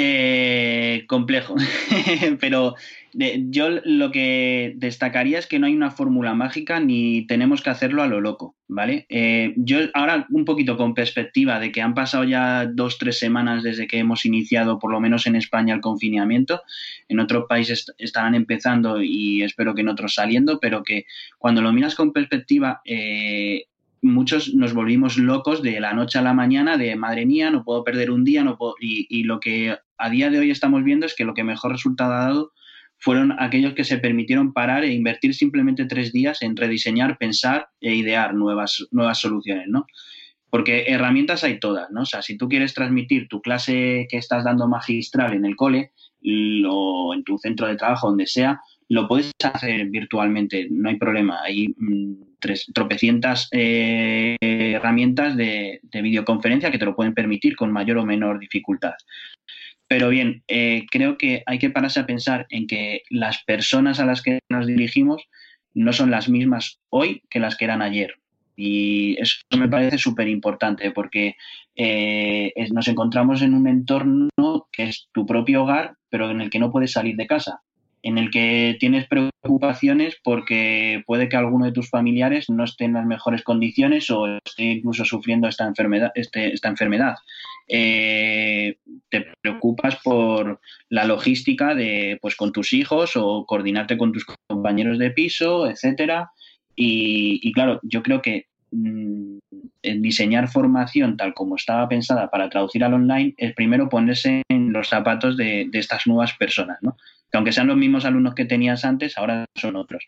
[0.00, 1.56] Eh, complejo,
[2.40, 2.76] pero
[3.12, 8.02] yo lo que destacaría es que no hay una fórmula mágica ni tenemos que hacerlo
[8.02, 9.06] a lo loco, ¿vale?
[9.08, 13.64] Eh, yo ahora un poquito con perspectiva de que han pasado ya dos, tres semanas
[13.64, 16.62] desde que hemos iniciado, por lo menos en España, el confinamiento.
[17.08, 21.06] En otros países estarán empezando y espero que en otros saliendo, pero que
[21.38, 23.64] cuando lo miras con perspectiva, eh,
[24.00, 27.82] muchos nos volvimos locos de la noche a la mañana de madre mía, no puedo
[27.82, 28.74] perder un día, no puedo...
[28.80, 31.72] Y, y lo que a día de hoy estamos viendo es que lo que mejor
[31.72, 32.52] resultado ha dado
[32.98, 37.94] fueron aquellos que se permitieron parar e invertir simplemente tres días en rediseñar, pensar e
[37.94, 39.86] idear nuevas, nuevas soluciones, ¿no?
[40.50, 42.02] Porque herramientas hay todas, ¿no?
[42.02, 45.92] O sea, si tú quieres transmitir tu clase que estás dando magistral en el cole
[46.68, 51.42] o en tu centro de trabajo, donde sea, lo puedes hacer virtualmente, no hay problema.
[51.42, 57.70] Hay mm, tres, tropecientas eh, herramientas de, de, videoconferencia que te lo pueden permitir con
[57.70, 58.94] mayor o menor dificultad.
[59.88, 64.06] Pero bien, eh, creo que hay que pararse a pensar en que las personas a
[64.06, 65.28] las que nos dirigimos
[65.74, 68.14] no son las mismas hoy que las que eran ayer.
[68.54, 71.36] Y eso me parece súper importante porque
[71.76, 74.28] eh, nos encontramos en un entorno
[74.72, 77.62] que es tu propio hogar, pero en el que no puedes salir de casa
[78.02, 82.94] en el que tienes preocupaciones porque puede que alguno de tus familiares no esté en
[82.94, 86.12] las mejores condiciones o esté incluso sufriendo esta enfermedad.
[86.14, 87.16] Este, esta enfermedad.
[87.68, 88.78] Eh,
[89.10, 94.98] te preocupas por la logística de, pues, con tus hijos o coordinarte con tus compañeros
[94.98, 96.30] de piso, etcétera.
[96.74, 99.38] Y, claro, yo creo que mm,
[100.00, 104.88] diseñar formación tal como estaba pensada para traducir al online es primero ponerse en los
[104.88, 106.96] zapatos de, de estas nuevas personas, ¿no?
[107.30, 110.04] que aunque sean los mismos alumnos que tenías antes, ahora son otros.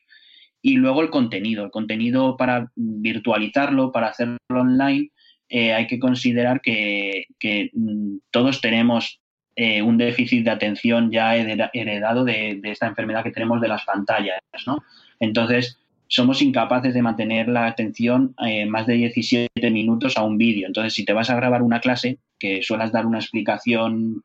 [0.63, 5.11] Y luego el contenido, el contenido para virtualizarlo, para hacerlo online,
[5.51, 7.27] eh, hay que considerar que,
[7.75, 9.21] mm, todos tenemos
[9.57, 14.41] eh, un déficit de atención ya heredado de, esta enfermedad que tenemos de las pantallas,
[14.67, 14.79] ¿no?
[15.19, 20.67] Entonces, somos incapaces de mantener la atención eh, más de 17 minutos a un vídeo.
[20.67, 24.25] Entonces, si te vas a grabar una clase, que suelas dar una explicación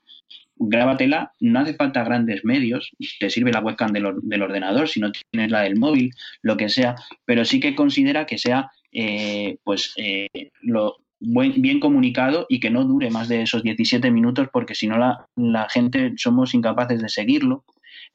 [0.58, 4.06] grábatela, no hace falta grandes medios, te sirve la webcam del,
[4.42, 6.96] ordenador, si no tienes la del móvil, lo que sea,
[7.26, 10.30] pero sí que considera que sea eh, pues eh,
[10.62, 14.98] lo bien comunicado y que no dure más de esos 17 minutos porque si no
[14.98, 17.64] la, gente somos incapaces de seguirlo.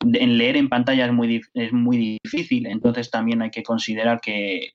[0.00, 4.72] En leer en pantalla es muy, es muy difícil, entonces también hay que considerar que,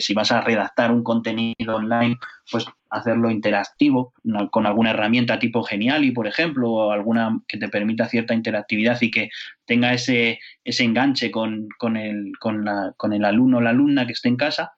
[0.00, 2.16] si vas a redactar un contenido online,
[2.50, 4.12] pues hacerlo interactivo
[4.50, 9.10] con alguna herramienta tipo Geniali, por ejemplo, o alguna que te permita cierta interactividad y
[9.10, 9.30] que
[9.66, 14.06] tenga ese, ese enganche con, con, el, con, la, con el alumno o la alumna
[14.06, 14.72] que esté en casa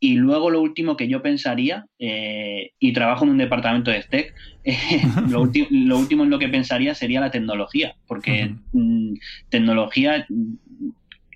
[0.00, 4.34] y luego lo último que yo pensaría, eh, y trabajo en un departamento de STEC,
[4.64, 9.14] eh, lo, último en lo que pensaría sería la tecnología, porque mm,
[9.48, 10.26] tecnología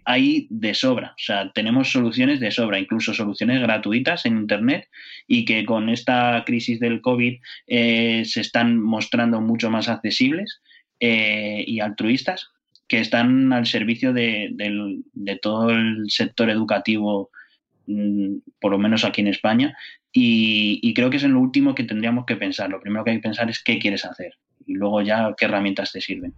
[0.05, 4.89] hay de sobra, o sea, tenemos soluciones de sobra, incluso soluciones gratuitas en Internet
[5.29, 7.39] y que con esta crisis del COVID
[7.69, 10.61] eh, se están mostrando mucho más accesibles
[11.05, 12.51] y altruistas,
[12.87, 17.42] que están al servicio de, de todo el sector educativo Mm,
[18.61, 19.77] por lo menos aquí en España,
[20.13, 22.71] y, creo que es en lo último que tendríamos que pensar.
[22.71, 25.93] Lo primero que hay que pensar es qué quieres hacer y luego ya qué herramientas
[25.93, 26.35] te sirven.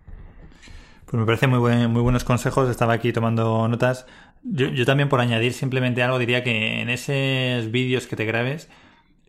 [1.04, 4.06] Pues me parece muy, muy buenos consejos, estaba aquí tomando notas.
[4.42, 8.68] Yo, también por añadir simplemente algo diría que en esos vídeos que te grabes,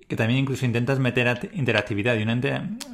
[0.07, 2.15] que también incluso intentas meter interactividad.
[2.17, 2.39] Y una,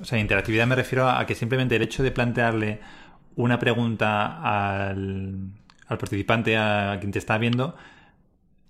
[0.01, 2.80] o sea, interactividad me refiero a que simplemente el hecho de plantearle
[3.36, 5.51] una pregunta al,
[5.88, 7.76] al participante, a quien te está viendo,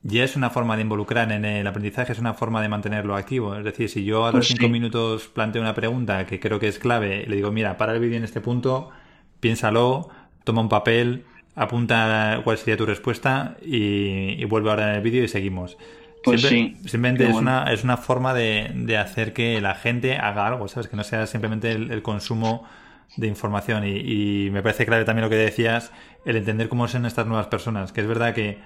[0.04, 3.56] ya es una forma de involucrar en el aprendizaje, es una forma de mantenerlo activo.
[3.56, 6.68] Es decir, si yo a los pues cinco minutos planteo una pregunta que creo que
[6.68, 8.90] es clave, le digo, mira, para el vídeo en este punto,
[9.40, 10.10] piénsalo,
[10.44, 11.26] toma un papel,
[11.56, 15.78] apunta cuál sería tu respuesta y, vuelve ahora en el vídeo y seguimos.
[16.24, 16.78] Pues sí.
[16.86, 20.88] Simplemente es, una, es una forma de, hacer que la gente haga algo, ¿sabes?
[20.88, 22.68] Que no sea simplemente el, consumo
[23.18, 23.86] de información.
[23.86, 25.92] Y, y, me parece clave también lo que decías,
[26.26, 27.92] el entender cómo son estas nuevas personas.
[27.92, 28.60] Que es verdad que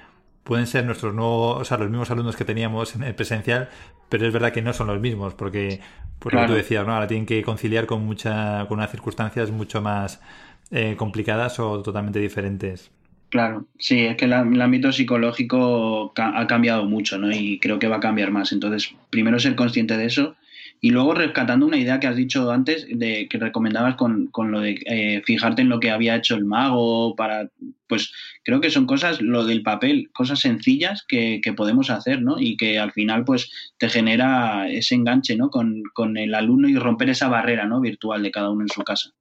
[0.46, 3.68] pueden ser nuestros nuevos, o sea, los mismos alumnos que teníamos en el presencial,
[4.10, 5.82] pero es verdad que no son los mismos, porque,
[6.20, 6.94] por lo que tú decías, ¿no?
[6.94, 10.22] Ahora tienen que conciliar con mucha, con unas circunstancias mucho más
[10.70, 12.92] eh, complicadas o totalmente diferentes.
[13.30, 17.32] Claro, sí, es que el, ámbito psicológico ha cambiado mucho, ¿no?
[17.32, 18.52] Y creo que va a cambiar más.
[18.52, 20.36] Entonces, primero ser consciente de eso
[20.82, 24.60] y luego rescatando una idea que has dicho antes, de que recomendabas con, con lo
[24.60, 27.50] de eh, fijarte en lo que había hecho el mago, para,
[27.88, 28.12] pues
[28.44, 32.40] creo que son cosas, lo del papel, cosas sencillas que, que podemos hacer, ¿no?
[32.40, 35.50] Y que al final, pues, te genera ese enganche, ¿no?
[35.50, 37.82] Con, con el alumno y romper esa barrera, ¿no?
[37.82, 39.12] Virtual de cada uno en su casa.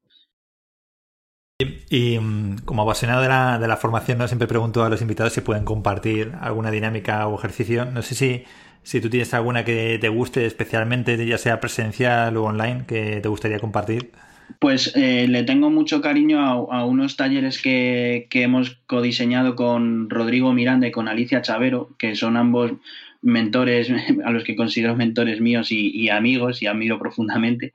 [1.89, 4.27] Y, mm, como apasionado de la, de la formación, ¿no?
[4.27, 7.85] siempre pregunto a los invitados si pueden compartir alguna dinámica o ejercicio.
[7.85, 8.45] No sé si,
[8.85, 13.29] si tú tienes alguna que te guste especialmente, ya sea presencial o online, que te
[13.29, 14.13] gustaría compartir.
[14.59, 20.53] Pues eh, le tengo mucho cariño a, unos talleres que, que, hemos codiseñado con Rodrigo
[20.53, 22.73] Miranda y con Alicia Chavero, que son ambos
[23.23, 23.91] mentores
[24.25, 27.73] a los que considero mentores míos y, amigos y admiro profundamente.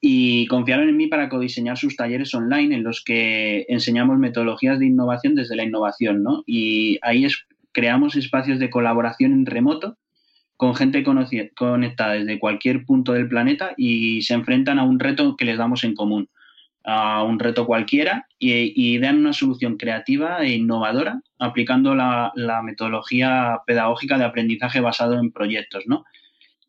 [0.00, 4.86] Y confiaron en mí para codiseñar sus talleres online en los que enseñamos metodologías de
[4.86, 6.44] innovación desde la innovación, ¿no?
[6.46, 7.26] Y ahí
[7.72, 9.98] creamos espacios de colaboración en remoto
[10.56, 15.44] con gente conectada desde cualquier punto del planeta y se enfrentan a un reto que
[15.44, 16.30] les damos en común,
[16.84, 22.32] a un reto cualquiera y, dan una solución creativa e innovadora aplicando la,
[22.64, 26.04] metodología pedagógica de aprendizaje basado en proyectos, ¿no?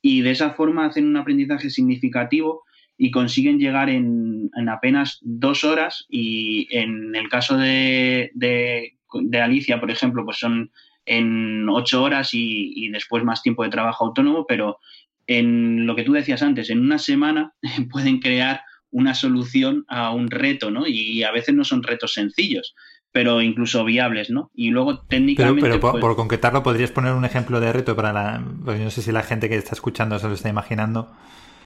[0.01, 2.63] Y de esa forma hacen un aprendizaje significativo
[2.97, 9.91] y consiguen llegar en, apenas dos horas y en el caso de, de Alicia, por
[9.91, 10.71] ejemplo, pues son
[11.07, 14.77] en ocho horas y, después más tiempo de trabajo autónomo, pero
[15.25, 17.53] en lo que tú decías antes, en una semana
[17.91, 20.87] pueden crear una solución a un reto, ¿no?
[20.87, 22.75] Y a veces no son retos sencillos,
[23.11, 24.51] pero incluso viables, ¿no?
[24.53, 25.61] Y luego técnicamente...
[25.61, 28.43] Pero, por, pues concretarlo, ¿podrías poner un ejemplo de reto para la...
[28.63, 31.11] Pues no sé si la gente que está escuchando se lo está imaginando.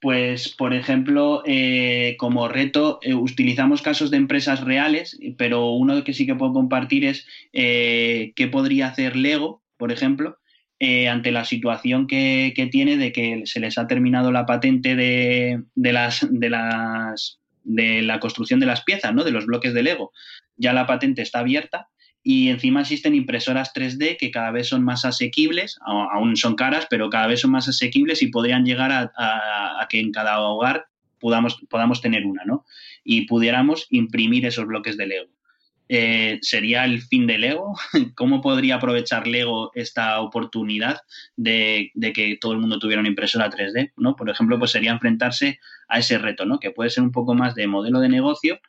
[0.02, 6.14] Pues, por ejemplo, eh, como reto, eh, utilizamos casos de empresas reales, pero uno que
[6.16, 10.40] sí que puedo compartir es eh, qué podría hacer Lego, por ejemplo,
[11.08, 16.28] ante la situación que, tiene de que se les ha terminado la patente de, las,
[16.28, 19.24] de, las, de la construcción de las piezas, ¿no?
[19.24, 20.12] de los bloques de Lego.
[20.58, 21.90] Ya la patente está abierta
[22.24, 27.10] y encima existen impresoras 3D que cada vez son más asequibles, aún son caras, pero
[27.10, 30.86] cada vez son más asequibles y podrían llegar a, que en cada hogar
[31.20, 32.66] podamos, podamos tener una, ¿no?
[33.04, 35.30] Y pudiéramos imprimir esos bloques de Lego.
[35.90, 37.74] Eh, ¿Sería el fin de Lego?
[38.16, 41.02] ¿Cómo podría aprovechar Lego esta oportunidad
[41.36, 43.94] de, de, que todo el mundo tuviera una impresora 3D?
[43.98, 44.16] ¿no?
[44.16, 45.60] Por ejemplo, pues sería enfrentarse
[45.90, 46.60] a ese reto, ¿no?
[46.60, 48.60] Que puede ser un poco más de modelo de negocio,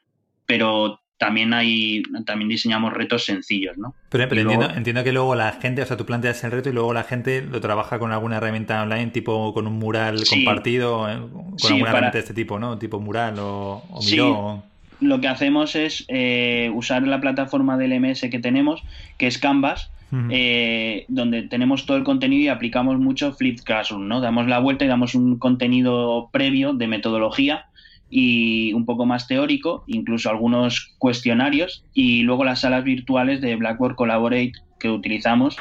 [0.47, 3.95] pero también hay también diseñamos retos sencillos, ¿no?
[4.09, 7.05] Pero, entiendo, que luego la gente, o sea, tú planteas el reto y luego la
[7.05, 11.91] gente lo trabaja con alguna herramienta online, tipo con un mural compartido, eh, con alguna
[11.91, 12.77] herramienta de este tipo, ¿no?
[12.77, 14.65] Tipo mural o, o Miro.
[15.01, 18.83] Lo que hacemos es eh, usar la plataforma del MS que tenemos,
[19.17, 19.93] que es Canvas,
[20.29, 24.21] eh, donde tenemos todo el contenido y aplicamos mucho Flip Classroom, ¿no?
[24.21, 27.67] Damos la vuelta y damos un contenido previo de metodología
[28.15, 33.95] y un poco más teórico, incluso algunos cuestionarios y luego las salas virtuales de Blackboard
[33.95, 35.57] Collaborate que utilizamos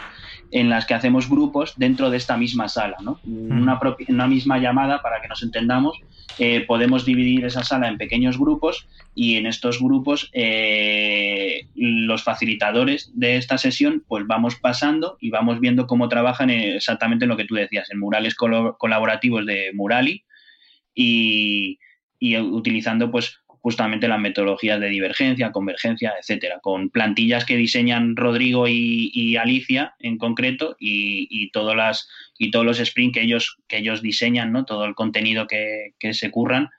[0.51, 3.21] en las que hacemos grupos dentro de esta misma sala, ¿no?
[3.23, 3.79] una,
[4.09, 5.97] una, misma llamada para que nos entendamos.
[6.39, 8.85] Eh, podemos dividir esa sala en pequeños grupos
[9.15, 15.61] y en estos grupos eh, los facilitadores de esta sesión pues vamos pasando y vamos
[15.61, 20.25] viendo cómo trabajan exactamente en lo que tú decías, en murales colaborativos de Murali
[20.93, 21.79] y,
[22.21, 28.67] y utilizando pues justamente las metodologías de divergencia, convergencia, etcétera, con plantillas que diseñan Rodrigo
[28.67, 32.07] y, Alicia en concreto y, todas las,
[32.37, 34.65] y todos los sprints que ellos, que ellos diseñan, ¿no?
[34.65, 36.69] todo el contenido que, que se curran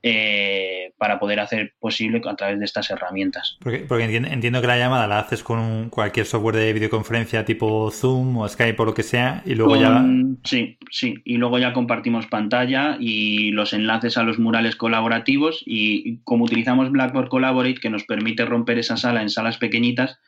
[0.00, 3.58] eh, para poder hacer posible a través de estas herramientas.
[3.60, 8.48] Porque, entiendo, que la llamada la haces con cualquier software de videoconferencia tipo Zoom o
[8.48, 10.04] Skype o lo que sea y luego ya...
[10.44, 16.18] Sí, sí, y luego ya compartimos pantalla y los enlaces a los murales colaborativos y
[16.18, 20.20] como utilizamos Blackboard Collaborate que nos permite romper esa sala en salas pequeñitas,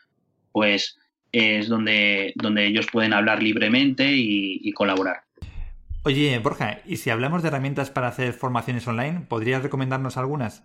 [0.50, 0.98] pues
[1.30, 5.29] es donde, donde ellos pueden hablar libremente y colaborar.
[6.02, 10.64] Oye, Borja, ¿y si hablamos de herramientas para hacer formaciones online, podrías recomendarnos algunas?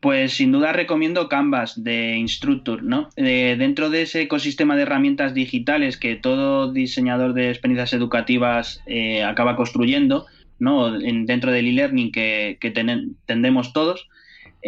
[0.00, 3.08] Pues sin duda recomiendo Canvas de Instructor, ¿no?
[3.16, 9.24] Eh, dentro de ese ecosistema de herramientas digitales que todo diseñador de experiencias educativas eh,
[9.24, 10.26] acaba construyendo,
[10.58, 10.90] ¿no?
[10.90, 14.08] dentro del e-learning que, que tendemos todos,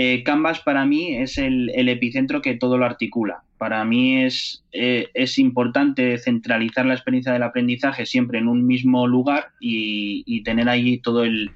[0.01, 3.43] eh, Canvas para mí es el, epicentro que todo lo articula.
[3.59, 9.07] Para mí es, eh, es importante centralizar la experiencia del aprendizaje siempre en un mismo
[9.07, 11.51] lugar y, tener ahí todo el,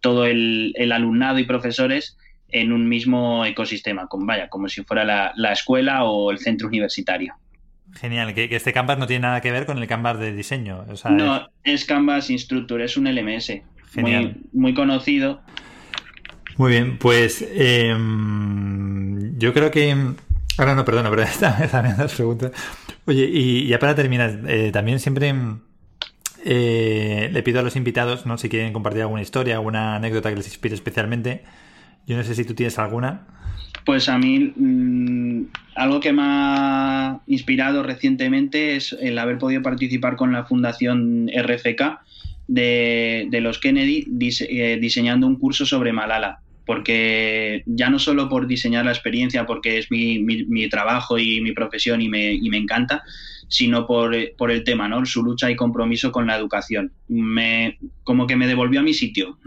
[0.00, 2.16] todo el, alumnado y profesores
[2.48, 7.34] en un mismo ecosistema, como, vaya, como si fuera la, escuela o el centro universitario.
[7.94, 10.86] Genial, que, este Canvas no tiene nada que ver con el Canvas de diseño.
[11.10, 11.84] no, es...
[11.84, 13.60] Canvas Instructor, es un LMS
[13.96, 15.42] Muy, muy conocido
[16.56, 19.96] muy bien, pues em, yo creo que...
[20.58, 21.24] Ahora no, perdona, pero
[21.70, 22.52] también las preguntas.
[23.06, 25.34] Oye, y ya para terminar, eh, también siempre
[26.44, 28.38] eh, le pido a los invitados, ¿no?
[28.38, 31.42] Si quieren compartir alguna historia, alguna anécdota que les inspire especialmente.
[32.06, 33.26] Yo no sé si tú tienes alguna.
[33.84, 35.46] Pues a mí mm,
[35.76, 42.00] algo que me ha inspirado recientemente es el haber podido participar con la Fundación RFK
[42.48, 44.06] de, los Kennedy
[44.48, 49.78] eh, diseñando un curso sobre Malala porque ya no solo por diseñar la experiencia, porque
[49.78, 53.02] es mi, mi, trabajo y mi profesión y me, y me encanta,
[53.48, 55.04] sino por, por, el tema, ¿no?
[55.04, 56.92] Su lucha y compromiso con la educación.
[57.08, 59.38] Me, como que me devolvió a mi sitio,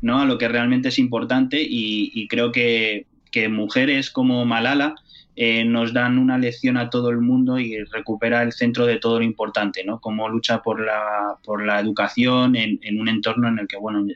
[0.00, 0.20] ¿no?
[0.20, 4.94] A lo que realmente es importante y, y creo que, que mujeres como Malala
[5.34, 9.18] eh, nos dan una lección a todo el mundo y recupera el centro de todo
[9.18, 9.98] lo importante, ¿no?
[9.98, 14.06] Cómo lucha por la, por la educación en, un entorno en el que, bueno,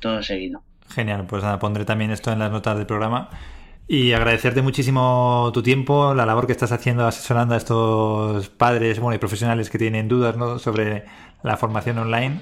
[0.00, 0.62] Todo seguido.
[0.90, 3.30] Genial, pues nada, pondré también esto en las notas del programa.
[3.86, 9.14] Y agradecerte muchísimo tu tiempo, la labor que estás haciendo asesorando a estos padres bueno,
[9.14, 10.58] y profesionales que tienen dudas ¿no?
[10.58, 11.04] sobre
[11.44, 12.40] la formación online.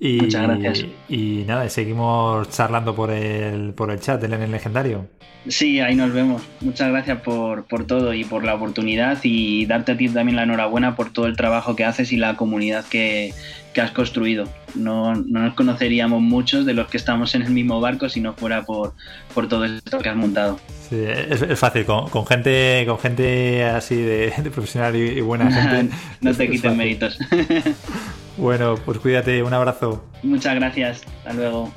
[0.00, 0.86] Y, Muchas gracias.
[1.08, 5.08] Y, nada, seguimos charlando por el, por el chat del el Legendario.
[5.48, 6.42] Sí, ahí nos vemos.
[6.60, 10.42] Muchas gracias por, por todo y por la oportunidad y darte a ti también la
[10.42, 13.32] enhorabuena por todo el trabajo que haces y la comunidad que,
[13.72, 14.48] que has construido.
[14.74, 18.34] No, no, nos conoceríamos muchos de los que estamos en el mismo barco si no
[18.34, 18.94] fuera por,
[19.34, 20.60] por todo esto que has montado.
[20.88, 25.96] Sí, es, fácil, con, con, gente con gente así de, profesional y, buena gente.
[26.20, 27.18] no te quiten méritos.
[28.38, 30.02] bueno, pues cuídate, un abrazo.
[30.22, 31.70] Muchas gracias, hasta luego.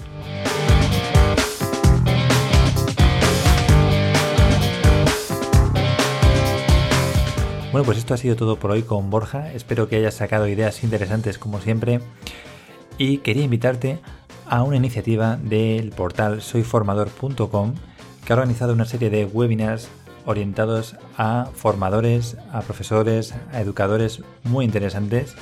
[7.72, 9.53] Bueno, pues esto ha sido todo por hoy con Borja.
[9.53, 12.01] Espero que hayas sacado ideas interesantes como siempre.
[12.97, 13.99] Y quería invitarte
[14.45, 17.74] a una iniciativa del portal soyformador.com
[18.26, 19.88] que ha organizado una serie de webinars
[20.26, 25.36] orientados a formadores, a profesores, a educadores muy interesantes.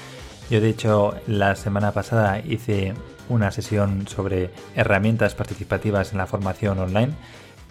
[0.50, 2.93] Yo de hecho la semana pasada hice
[3.30, 7.14] una sesión sobre herramientas participativas en la formación online.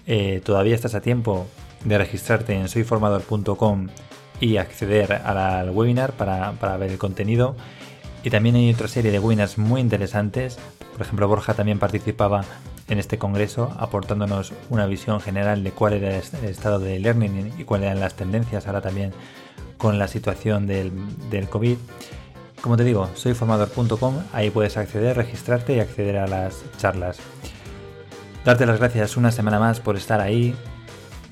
[0.07, 1.49] Eh, todavía estás a tiempo
[1.85, 3.89] de registrarte en soyformador.com
[4.41, 7.57] y acceder al webinar para, ver el contenido.
[8.23, 10.59] Y también hay otra serie de webinars muy interesantes.
[10.93, 12.45] Por ejemplo, Borja también participaba
[12.89, 17.65] en este congreso aportándonos una visión general de cuál era el estado de learning y
[17.65, 19.13] cuáles eran las tendencias ahora también
[19.77, 20.93] con la situación del,
[21.31, 21.77] del COVID.
[22.61, 27.19] Como te digo, soyformador.com, ahí puedes acceder, registrarte y acceder a las charlas.
[28.45, 30.55] Darte las gracias una semana más por estar ahí,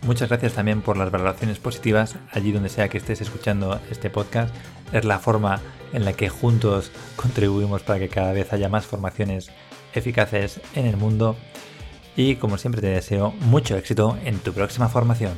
[0.06, 4.54] Muchas gracias también por las valoraciones positivas allí donde sea que estés escuchando este podcast.
[4.92, 5.60] Es la forma
[5.92, 9.50] en la que juntos contribuimos para que cada vez haya más formaciones
[9.94, 11.34] eficaces en el mundo.
[12.14, 15.34] Y como siempre te deseo mucho éxito en tu próxima formación.